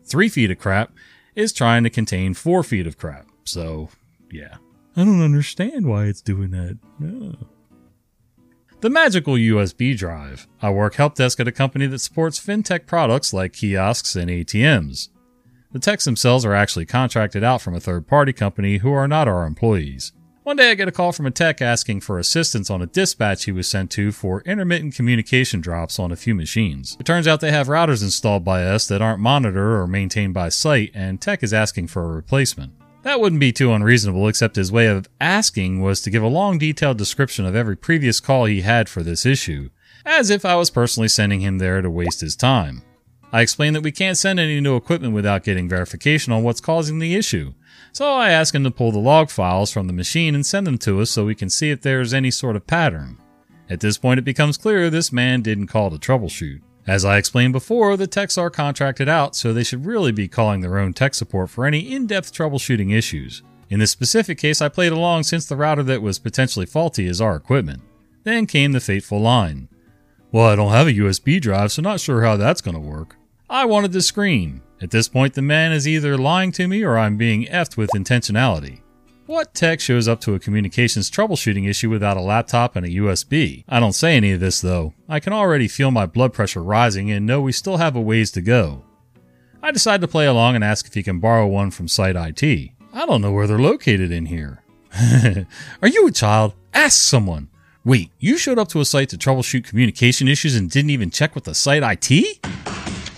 three 0.04 0.30
feet 0.30 0.51
of 0.51 0.58
crap 0.58 0.92
is 1.36 1.54
trying 1.54 1.84
to 1.84 1.90
contain 1.90 2.34
four 2.34 2.63
feet 2.63 2.88
of 2.88 2.98
crap. 2.98 3.28
So, 3.44 3.90
yeah. 4.32 4.58
I 4.96 5.06
don't 5.06 5.22
understand 5.22 5.86
why 5.86 6.06
it's 6.06 6.22
doing 6.22 6.51
that. 6.51 6.78
No. 7.00 7.36
The 8.82 8.90
magical 8.90 9.36
USB 9.36 9.96
drive. 9.96 10.48
I 10.62 10.72
work 10.72 10.96
help 10.96 11.16
desk 11.16 11.40
at 11.40 11.48
a 11.48 11.51
company 11.51 11.86
that 11.86 12.00
supports 12.00 12.40
fintech 12.40 12.88
products 12.88 13.32
like 13.32 13.54
kiosks 13.54 14.16
and 14.16 14.30
ATMs. 14.30 15.10
The 15.72 15.80
techs 15.80 16.04
themselves 16.04 16.44
are 16.44 16.54
actually 16.54 16.86
contracted 16.86 17.44
out 17.44 17.62
from 17.62 17.75
a 17.75 17.80
third 17.80 18.06
party 18.06 18.34
company 18.34 18.78
who 18.78 18.92
are 18.92 19.08
not 19.08 19.30
our 19.30 19.46
employees. 19.46 20.12
One 20.44 20.58
day 20.58 20.72
I 20.72 20.74
get 20.74 20.88
a 20.88 20.92
call 20.92 21.12
from 21.12 21.28
a 21.28 21.32
tech 21.32 21.62
asking 21.62 22.01
for 22.01 22.20
assistance 22.20 22.70
on 22.70 22.82
a 22.82 22.88
dispatch 22.88 23.46
he 23.46 23.51
was 23.51 23.70
sent 23.70 23.90
to 23.92 24.12
for 24.12 24.42
intermittent 24.42 24.96
communication 24.96 25.62
drops 25.62 25.98
on 26.00 26.12
a 26.12 26.18
few 26.18 26.36
machines. 26.36 26.98
It 27.00 27.06
turns 27.06 27.28
out 27.28 27.40
they 27.40 27.51
have 27.51 27.68
routers 27.68 28.04
installed 28.04 28.44
by 28.44 28.66
us 28.66 28.88
that 28.88 29.01
aren't 29.01 29.22
monitored 29.22 29.56
or 29.56 29.88
maintained 29.88 30.34
by 30.34 30.50
site, 30.50 30.92
and 30.94 31.22
tech 31.22 31.44
is 31.44 31.54
asking 31.54 31.88
for 31.88 32.04
a 32.04 32.16
replacement. 32.16 32.74
That 33.04 33.22
wouldn't 33.22 33.40
be 33.40 33.54
too 33.54 33.72
unreasonable, 33.72 34.28
except 34.28 34.58
his 34.58 34.72
way 34.72 34.88
of 34.88 35.08
asking 35.22 35.82
was 35.82 36.01
to 36.01 36.10
give 36.10 36.24
a 36.24 36.28
long 36.28 36.58
detailed 36.58 36.98
description 36.98 37.46
of 37.46 37.56
every 37.56 37.78
previous 37.78 38.20
call 38.20 38.46
he 38.46 38.62
had 38.62 38.90
for 38.90 39.04
this 39.04 39.25
issue, 39.25 39.70
as 40.06 40.30
if 40.30 40.44
I 40.44 40.56
was 40.56 40.70
personally 40.70 41.08
sending 41.08 41.42
him 41.42 41.60
there 41.60 41.82
to 41.82 41.90
waste 41.90 42.22
his 42.22 42.36
time. 42.36 42.82
I 43.34 43.42
explained 43.42 43.76
that 43.76 43.84
we 43.84 43.92
can't 43.92 44.18
send 44.18 44.40
any 44.40 44.60
new 44.60 44.76
equipment 44.76 45.14
without 45.14 45.44
getting 45.44 45.70
verification 45.70 46.34
on 46.34 46.44
what's 46.44 46.60
causing 46.60 47.00
the 47.00 47.16
issue, 47.16 47.54
so 47.94 48.14
I 48.14 48.30
asked 48.30 48.54
him 48.54 48.64
to 48.66 48.72
pull 48.72 48.92
the 48.92 49.00
log 49.00 49.30
files 49.30 49.72
from 49.72 49.88
the 49.88 49.94
machine 49.94 50.36
and 50.36 50.46
send 50.46 50.68
them 50.68 50.78
to 50.80 51.02
us 51.02 51.10
so 51.10 51.26
we 51.26 51.36
can 51.36 51.50
see 51.50 51.72
if 51.72 51.82
there's 51.82 52.14
any 52.14 52.32
sort 52.32 52.56
of 52.56 52.68
pattern. 52.68 53.18
At 53.70 53.80
this 53.80 53.98
point, 53.98 54.20
it 54.20 54.24
becomes 54.24 54.58
clear 54.58 54.90
this 54.90 55.14
man 55.14 55.42
didn't 55.42 55.68
call 55.68 55.90
to 55.92 55.98
troubleshoot. 55.98 56.62
As 56.86 57.06
I 57.06 57.18
explained 57.18 57.54
before, 57.54 57.96
the 57.96 58.08
techs 58.08 58.38
are 58.38 58.50
contracted 58.50 59.08
out, 59.08 59.36
so 59.36 59.54
they 59.54 59.64
should 59.64 59.86
really 59.86 60.12
be 60.12 60.28
calling 60.28 60.62
their 60.62 60.78
own 60.78 60.94
tech 60.94 61.14
support 61.14 61.50
for 61.50 61.66
any 61.66 61.80
in 61.80 62.08
depth 62.08 62.34
troubleshooting 62.34 62.94
issues. 62.94 63.44
In 63.70 63.80
this 63.80 63.92
specific 63.92 64.38
case, 64.38 64.62
I 64.62 64.68
played 64.68 64.92
along 64.92 65.24
since 65.24 65.46
the 65.46 65.56
router 65.56 65.84
that 65.84 66.02
was 66.02 66.20
potentially 66.20 66.66
faulty 66.66 67.08
is 67.08 67.22
our 67.22 67.38
equipment. 67.38 67.82
Then 68.24 68.46
came 68.46 68.74
the 68.74 68.82
fateful 68.82 69.22
line. 69.22 69.70
Well, 70.32 70.48
I 70.48 70.56
don't 70.56 70.72
have 70.72 70.88
a 70.88 70.94
USB 70.94 71.40
drive, 71.40 71.72
so 71.72 71.82
not 71.82 72.02
sure 72.02 72.24
how 72.24 72.36
that's 72.36 72.62
going 72.62 72.76
to 72.76 72.82
work. 72.82 73.16
I 73.51 73.65
wanted 73.65 73.91
to 73.91 74.01
scream. 74.01 74.62
At 74.81 74.91
this 74.91 75.10
point, 75.10 75.34
the 75.34 75.41
man 75.41 75.74
is 75.74 75.86
either 75.86 76.17
lying 76.17 76.53
to 76.53 76.70
me 76.70 76.84
or 76.84 76.98
I'm 76.98 77.17
being 77.17 77.48
effed 77.48 77.75
with 77.75 77.89
intentionality. 77.89 78.79
What 79.25 79.53
tech 79.53 79.81
shows 79.81 80.08
up 80.08 80.22
to 80.22 80.36
a 80.36 80.39
communications 80.39 81.12
troubleshooting 81.12 81.67
issue 81.67 81.89
without 81.89 82.15
a 82.15 82.22
laptop 82.22 82.77
and 82.77 82.86
a 82.86 82.89
USB? 82.91 83.65
I 83.67 83.81
don't 83.81 83.91
say 83.91 84.15
any 84.15 84.31
of 84.31 84.39
this 84.39 84.62
though. 84.62 84.93
I 85.10 85.20
can 85.20 85.34
already 85.34 85.67
feel 85.67 85.91
my 85.91 86.05
blood 86.05 86.31
pressure 86.31 86.63
rising 86.63 87.12
and 87.12 87.25
know 87.25 87.41
we 87.41 87.51
still 87.51 87.75
have 87.75 87.93
a 87.93 88.00
ways 88.00 88.31
to 88.31 88.41
go. 88.41 88.86
I 89.62 89.72
decide 89.72 90.00
to 90.00 90.08
play 90.08 90.27
along 90.27 90.55
and 90.55 90.63
ask 90.63 90.88
if 90.88 90.93
he 90.93 91.03
can 91.03 91.20
borrow 91.20 91.46
one 91.46 91.72
from 91.72 91.89
Site 91.89 92.15
IT. 92.15 92.72
I 92.93 93.05
don't 93.05 93.22
know 93.22 93.34
where 93.34 93.48
they're 93.48 93.60
located 93.60 94.13
in 94.13 94.27
here. 94.27 94.63
Are 95.81 95.89
you 95.89 96.08
a 96.08 96.12
child? 96.12 96.53
Ask 96.74 97.01
someone. 97.01 97.50
Wait, 97.84 98.12
you 98.17 98.38
showed 98.38 98.60
up 98.60 98.70
to 98.70 98.79
a 98.79 98.86
site 98.86 99.10
to 99.10 99.17
troubleshoot 99.17 99.67
communication 99.67 100.29
issues 100.29 100.55
and 100.55 100.70
didn't 100.70 100.91
even 100.91 101.12
check 101.12 101.36
with 101.36 101.43
the 101.43 101.53
Site 101.53 101.84
IT? 101.84 102.71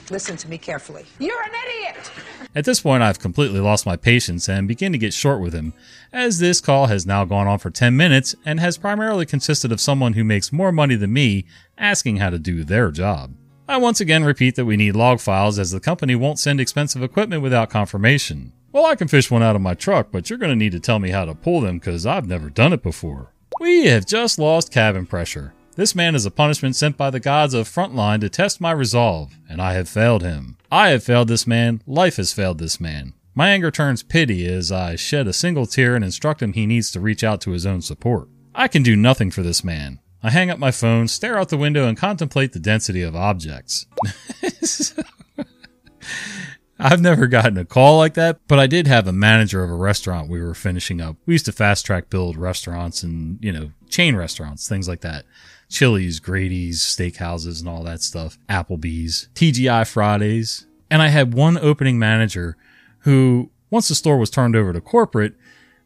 Listen 0.10 0.38
to 0.38 0.50
me 0.50 0.57
carefully. 0.57 1.05
You're 1.19 1.41
an 1.41 1.51
idiot! 1.65 2.12
At 2.55 2.65
this 2.65 2.81
point, 2.81 3.01
I've 3.01 3.19
completely 3.19 3.60
lost 3.60 3.86
my 3.86 3.95
patience 3.95 4.48
and 4.48 4.67
begin 4.67 4.91
to 4.91 4.98
get 4.98 5.13
short 5.13 5.41
with 5.41 5.53
him, 5.53 5.74
as 6.12 6.39
this 6.39 6.62
call 6.62 6.88
has 6.88 7.05
now 7.05 7.25
gone 7.25 7.48
on 7.48 7.57
for 7.60 7.69
10 7.69 7.95
minutes 7.98 8.36
and 8.45 8.60
has 8.60 8.77
primarily 8.77 9.25
consisted 9.25 9.72
of 9.72 9.81
someone 9.81 10.13
who 10.13 10.24
makes 10.24 10.53
more 10.53 10.72
money 10.72 10.95
than 10.95 11.13
me 11.13 11.45
asking 11.77 12.17
how 12.17 12.29
to 12.29 12.38
do 12.38 12.63
their 12.63 12.91
job. 12.91 13.33
I 13.67 13.77
once 13.77 14.01
again 14.01 14.24
repeat 14.24 14.55
that 14.55 14.65
we 14.65 14.77
need 14.77 14.95
log 14.95 15.19
files 15.19 15.57
as 15.57 15.72
the 15.72 15.79
company 15.79 16.15
won't 16.15 16.38
send 16.38 16.60
expensive 16.60 17.01
equipment 17.01 17.41
without 17.41 17.69
confirmation. 17.69 18.51
Well, 18.72 18.86
I 18.86 18.95
can 18.95 19.07
fish 19.07 19.31
one 19.31 19.43
out 19.43 19.55
of 19.55 19.62
my 19.62 19.74
truck, 19.74 20.07
but 20.12 20.29
you're 20.29 20.39
going 20.39 20.51
to 20.51 20.55
need 20.55 20.74
to 20.74 20.79
tell 20.79 21.00
me 21.00 21.12
how 21.12 21.25
to 21.25 21.33
pull 21.33 21.62
them 21.62 21.79
because 21.79 22.05
I've 22.05 22.27
never 22.27 22.50
done 22.50 22.74
it 22.74 22.83
before. 22.83 23.31
We 23.60 23.86
have 23.86 24.05
just 24.05 24.38
lost 24.38 24.72
cabin 24.72 25.05
pressure. 25.05 25.53
This 25.75 25.96
man 25.96 26.13
is 26.13 26.24
a 26.24 26.32
punishment 26.32 26.75
sent 26.75 26.98
by 26.98 27.10
the 27.10 27.20
gods 27.20 27.56
of 27.56 27.68
Frontline 27.68 28.22
to 28.22 28.30
test 28.30 28.62
my 28.62 28.70
resolve, 28.70 29.34
and 29.50 29.60
I 29.60 29.74
have 29.74 29.89
failed 29.89 30.22
him. 30.22 30.58
I 30.72 30.89
have 30.89 31.03
failed 31.03 31.27
this 31.27 31.48
man, 31.48 31.82
life 31.88 32.18
has 32.18 32.32
failed 32.32 32.60
this 32.60 32.80
man. 32.80 33.13
My 33.34 33.50
anger 33.50 33.72
turns 33.72 34.03
pity 34.03 34.46
as 34.46 34.72
I 34.72 34.96
shed 34.96 35.25
a 35.25 35.34
single 35.34 35.65
tear 35.65 35.96
and 35.96 36.06
instruct 36.06 36.44
him 36.44 36.53
he 36.53 36.68
needs 36.68 36.92
to 36.92 37.00
reach 37.00 37.24
out 37.24 37.42
to 37.42 37.51
his 37.51 37.65
own 37.65 37.82
support. 37.82 38.30
I 38.53 38.68
can 38.68 38.84
do 38.84 38.96
nothing 38.96 39.32
for 39.32 39.42
this 39.42 39.63
man. 39.63 40.00
I 40.22 40.30
hang 40.30 40.51
up 40.51 40.60
my 40.60 40.70
phone, 40.70 41.08
stare 41.08 41.39
out 41.39 41.50
the 41.50 41.58
window, 41.58 41.88
and 41.88 41.98
contemplate 41.98 42.53
the 42.53 42.60
density 42.60 43.01
of 43.01 43.15
objects. 43.15 43.88
I've 46.80 47.01
never 47.01 47.25
gotten 47.25 47.58
a 47.58 47.65
call 47.65 47.98
like 47.98 48.13
that, 48.13 48.42
but 48.48 48.60
I 48.60 48.68
did 48.68 48.86
have 48.86 49.08
a 49.08 49.12
manager 49.12 49.63
of 49.63 49.72
a 49.72 49.75
restaurant 49.75 50.30
we 50.30 50.42
were 50.42 50.53
finishing 50.53 51.01
up. 51.01 51.18
We 51.25 51.34
used 51.34 51.46
to 51.46 51.51
fast 51.51 51.86
track 51.86 52.12
build 52.12 52.38
restaurants 52.38 53.01
and, 53.01 53.39
you 53.42 53.51
know, 53.51 53.72
chain 53.93 54.15
restaurants, 54.15 54.67
things 54.67 54.88
like 54.88 55.01
that. 55.01 55.25
Chili's, 55.69 56.19
Grady's, 56.19 56.81
steakhouses, 56.81 57.59
and 57.59 57.69
all 57.69 57.83
that 57.83 58.01
stuff. 58.01 58.38
Applebee's, 58.50 59.29
TGI 59.35 59.88
Fridays. 59.88 60.65
And 60.89 61.01
I 61.01 61.07
had 61.07 61.33
one 61.33 61.57
opening 61.57 61.97
manager 61.97 62.57
who, 63.00 63.51
once 63.69 63.88
the 63.88 63.95
store 63.95 64.17
was 64.17 64.29
turned 64.29 64.55
over 64.55 64.73
to 64.73 64.81
corporate, 64.81 65.35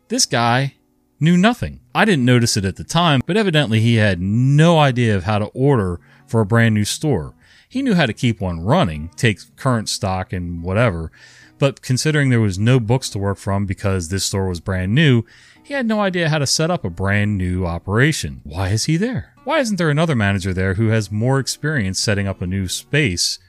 this 0.07 0.25
guy 0.25 0.75
knew 1.19 1.37
nothing. 1.37 1.81
I 1.93 2.05
didn't 2.05 2.25
notice 2.25 2.57
it 2.57 2.65
at 2.65 2.75
the 2.77 2.83
time, 2.83 3.21
but 3.25 3.37
evidently 3.37 3.79
he 3.79 3.95
had 3.95 4.21
no 4.21 4.79
idea 4.79 5.15
of 5.15 5.23
how 5.23 5.39
to 5.39 5.45
order 5.47 5.99
for 6.25 6.41
a 6.41 6.45
brand 6.45 6.75
new 6.75 6.85
store. 6.85 7.33
He 7.69 7.81
knew 7.81 7.95
how 7.95 8.05
to 8.05 8.13
keep 8.13 8.39
one 8.39 8.61
running, 8.61 9.09
take 9.15 9.39
current 9.57 9.89
stock 9.89 10.31
and 10.31 10.63
whatever, 10.63 11.11
but 11.59 11.81
considering 11.81 12.29
there 12.29 12.41
was 12.41 12.59
no 12.59 12.79
books 12.79 13.09
to 13.11 13.19
work 13.19 13.37
from 13.37 13.65
because 13.65 14.09
this 14.09 14.25
store 14.25 14.47
was 14.47 14.59
brand 14.59 14.93
new, 14.93 15.23
he 15.63 15.73
had 15.73 15.85
no 15.85 16.01
idea 16.01 16.29
how 16.29 16.37
to 16.37 16.47
set 16.47 16.71
up 16.71 16.85
a 16.85 16.89
brand 16.89 17.37
new 17.37 17.65
operation. 17.65 18.41
Why 18.43 18.69
is 18.69 18.85
he 18.85 18.97
there? 18.97 19.33
Why 19.43 19.59
isn't 19.59 19.77
there 19.77 19.89
another 19.89 20.15
manager 20.15 20.53
there 20.53 20.75
who 20.75 20.87
has 20.87 21.11
more 21.11 21.39
experience 21.39 21.99
setting 21.99 22.27
up 22.27 22.41
a 22.41 22.47
new 22.47 22.67
space 22.67 23.39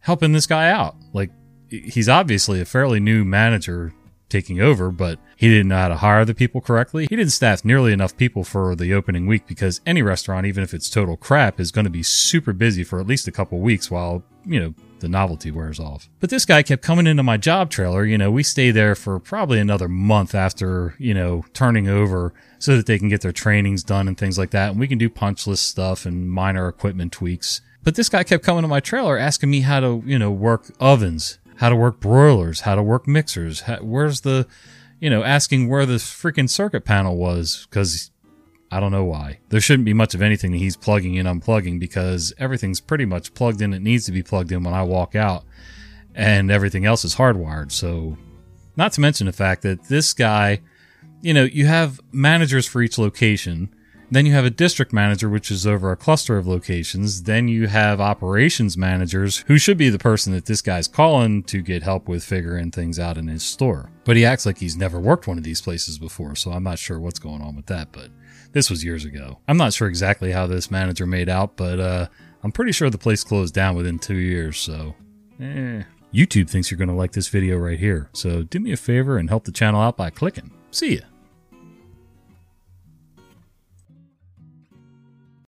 helping 0.00 0.32
this 0.32 0.46
guy 0.46 0.70
out? 0.70 0.96
Like, 1.12 1.30
he's 1.68 2.08
obviously 2.08 2.60
a 2.60 2.64
fairly 2.64 3.00
new 3.00 3.24
manager 3.24 3.92
taking 4.34 4.60
over, 4.60 4.90
but 4.90 5.20
he 5.36 5.48
didn't 5.48 5.68
know 5.68 5.76
how 5.76 5.88
to 5.88 5.96
hire 5.96 6.24
the 6.24 6.34
people 6.34 6.60
correctly. 6.60 7.06
He 7.08 7.14
didn't 7.14 7.30
staff 7.30 7.64
nearly 7.64 7.92
enough 7.92 8.16
people 8.16 8.42
for 8.42 8.74
the 8.74 8.92
opening 8.92 9.28
week 9.28 9.46
because 9.46 9.80
any 9.86 10.02
restaurant, 10.02 10.44
even 10.44 10.64
if 10.64 10.74
it's 10.74 10.90
total 10.90 11.16
crap, 11.16 11.60
is 11.60 11.70
going 11.70 11.84
to 11.84 11.90
be 11.90 12.02
super 12.02 12.52
busy 12.52 12.82
for 12.82 12.98
at 12.98 13.06
least 13.06 13.28
a 13.28 13.32
couple 13.32 13.60
weeks 13.60 13.92
while, 13.92 14.24
you 14.44 14.58
know, 14.58 14.74
the 14.98 15.08
novelty 15.08 15.52
wears 15.52 15.78
off. 15.78 16.08
But 16.18 16.30
this 16.30 16.44
guy 16.44 16.64
kept 16.64 16.82
coming 16.82 17.06
into 17.06 17.22
my 17.22 17.36
job 17.36 17.70
trailer. 17.70 18.04
You 18.04 18.18
know, 18.18 18.32
we 18.32 18.42
stay 18.42 18.72
there 18.72 18.96
for 18.96 19.20
probably 19.20 19.60
another 19.60 19.88
month 19.88 20.34
after, 20.34 20.96
you 20.98 21.14
know, 21.14 21.44
turning 21.52 21.88
over 21.88 22.34
so 22.58 22.76
that 22.76 22.86
they 22.86 22.98
can 22.98 23.08
get 23.08 23.20
their 23.20 23.30
trainings 23.30 23.84
done 23.84 24.08
and 24.08 24.18
things 24.18 24.36
like 24.36 24.50
that. 24.50 24.70
And 24.70 24.80
we 24.80 24.88
can 24.88 24.98
do 24.98 25.08
punch 25.08 25.46
list 25.46 25.66
stuff 25.66 26.06
and 26.06 26.28
minor 26.28 26.66
equipment 26.66 27.12
tweaks. 27.12 27.60
But 27.84 27.94
this 27.94 28.08
guy 28.08 28.24
kept 28.24 28.42
coming 28.42 28.62
to 28.62 28.68
my 28.68 28.80
trailer 28.80 29.16
asking 29.16 29.50
me 29.50 29.60
how 29.60 29.78
to, 29.78 30.02
you 30.06 30.18
know, 30.18 30.32
work 30.32 30.72
ovens 30.80 31.38
how 31.56 31.68
to 31.68 31.76
work 31.76 32.00
broilers, 32.00 32.60
how 32.60 32.74
to 32.74 32.82
work 32.82 33.06
mixers. 33.06 33.62
How, 33.62 33.76
where's 33.76 34.22
the, 34.22 34.46
you 35.00 35.10
know, 35.10 35.22
asking 35.22 35.68
where 35.68 35.86
the 35.86 35.94
freaking 35.94 36.48
circuit 36.48 36.84
panel 36.84 37.16
was 37.16 37.66
because 37.68 38.10
I 38.70 38.80
don't 38.80 38.92
know 38.92 39.04
why. 39.04 39.38
There 39.50 39.60
shouldn't 39.60 39.84
be 39.84 39.94
much 39.94 40.14
of 40.14 40.22
anything 40.22 40.50
that 40.52 40.58
he's 40.58 40.76
plugging 40.76 41.14
in, 41.14 41.26
unplugging 41.26 41.78
because 41.78 42.32
everything's 42.38 42.80
pretty 42.80 43.04
much 43.04 43.34
plugged 43.34 43.60
in. 43.62 43.72
It 43.72 43.82
needs 43.82 44.04
to 44.06 44.12
be 44.12 44.22
plugged 44.22 44.50
in 44.50 44.64
when 44.64 44.74
I 44.74 44.82
walk 44.82 45.14
out, 45.14 45.44
and 46.14 46.50
everything 46.50 46.84
else 46.84 47.04
is 47.04 47.14
hardwired. 47.14 47.70
So, 47.70 48.16
not 48.76 48.92
to 48.94 49.00
mention 49.00 49.26
the 49.26 49.32
fact 49.32 49.62
that 49.62 49.84
this 49.84 50.12
guy, 50.12 50.60
you 51.22 51.32
know, 51.32 51.44
you 51.44 51.66
have 51.66 52.00
managers 52.10 52.66
for 52.66 52.82
each 52.82 52.98
location 52.98 53.72
then 54.10 54.26
you 54.26 54.32
have 54.32 54.44
a 54.44 54.50
district 54.50 54.92
manager, 54.92 55.28
which 55.28 55.50
is 55.50 55.66
over 55.66 55.90
a 55.90 55.96
cluster 55.96 56.36
of 56.36 56.46
locations. 56.46 57.22
Then 57.22 57.48
you 57.48 57.66
have 57.66 58.00
operations 58.00 58.76
managers, 58.76 59.38
who 59.46 59.58
should 59.58 59.78
be 59.78 59.88
the 59.88 59.98
person 59.98 60.32
that 60.34 60.46
this 60.46 60.62
guy's 60.62 60.88
calling 60.88 61.42
to 61.44 61.62
get 61.62 61.82
help 61.82 62.08
with 62.08 62.24
figuring 62.24 62.70
things 62.70 62.98
out 62.98 63.18
in 63.18 63.28
his 63.28 63.42
store. 63.42 63.90
But 64.04 64.16
he 64.16 64.24
acts 64.24 64.46
like 64.46 64.58
he's 64.58 64.76
never 64.76 65.00
worked 65.00 65.26
one 65.26 65.38
of 65.38 65.44
these 65.44 65.60
places 65.60 65.98
before, 65.98 66.36
so 66.36 66.52
I'm 66.52 66.64
not 66.64 66.78
sure 66.78 67.00
what's 67.00 67.18
going 67.18 67.42
on 67.42 67.56
with 67.56 67.66
that, 67.66 67.92
but 67.92 68.10
this 68.52 68.70
was 68.70 68.84
years 68.84 69.04
ago. 69.04 69.38
I'm 69.48 69.56
not 69.56 69.72
sure 69.72 69.88
exactly 69.88 70.32
how 70.32 70.46
this 70.46 70.70
manager 70.70 71.06
made 71.06 71.28
out, 71.28 71.56
but 71.56 71.80
uh, 71.80 72.06
I'm 72.42 72.52
pretty 72.52 72.72
sure 72.72 72.90
the 72.90 72.98
place 72.98 73.24
closed 73.24 73.54
down 73.54 73.74
within 73.74 73.98
two 73.98 74.16
years, 74.16 74.58
so 74.58 74.94
eh. 75.40 75.82
YouTube 76.12 76.48
thinks 76.48 76.70
you're 76.70 76.78
going 76.78 76.88
to 76.88 76.94
like 76.94 77.12
this 77.12 77.28
video 77.28 77.56
right 77.56 77.78
here, 77.78 78.10
so 78.12 78.42
do 78.44 78.60
me 78.60 78.72
a 78.72 78.76
favor 78.76 79.18
and 79.18 79.28
help 79.28 79.44
the 79.44 79.52
channel 79.52 79.80
out 79.80 79.96
by 79.96 80.10
clicking. 80.10 80.52
See 80.70 80.96
ya. 80.96 81.00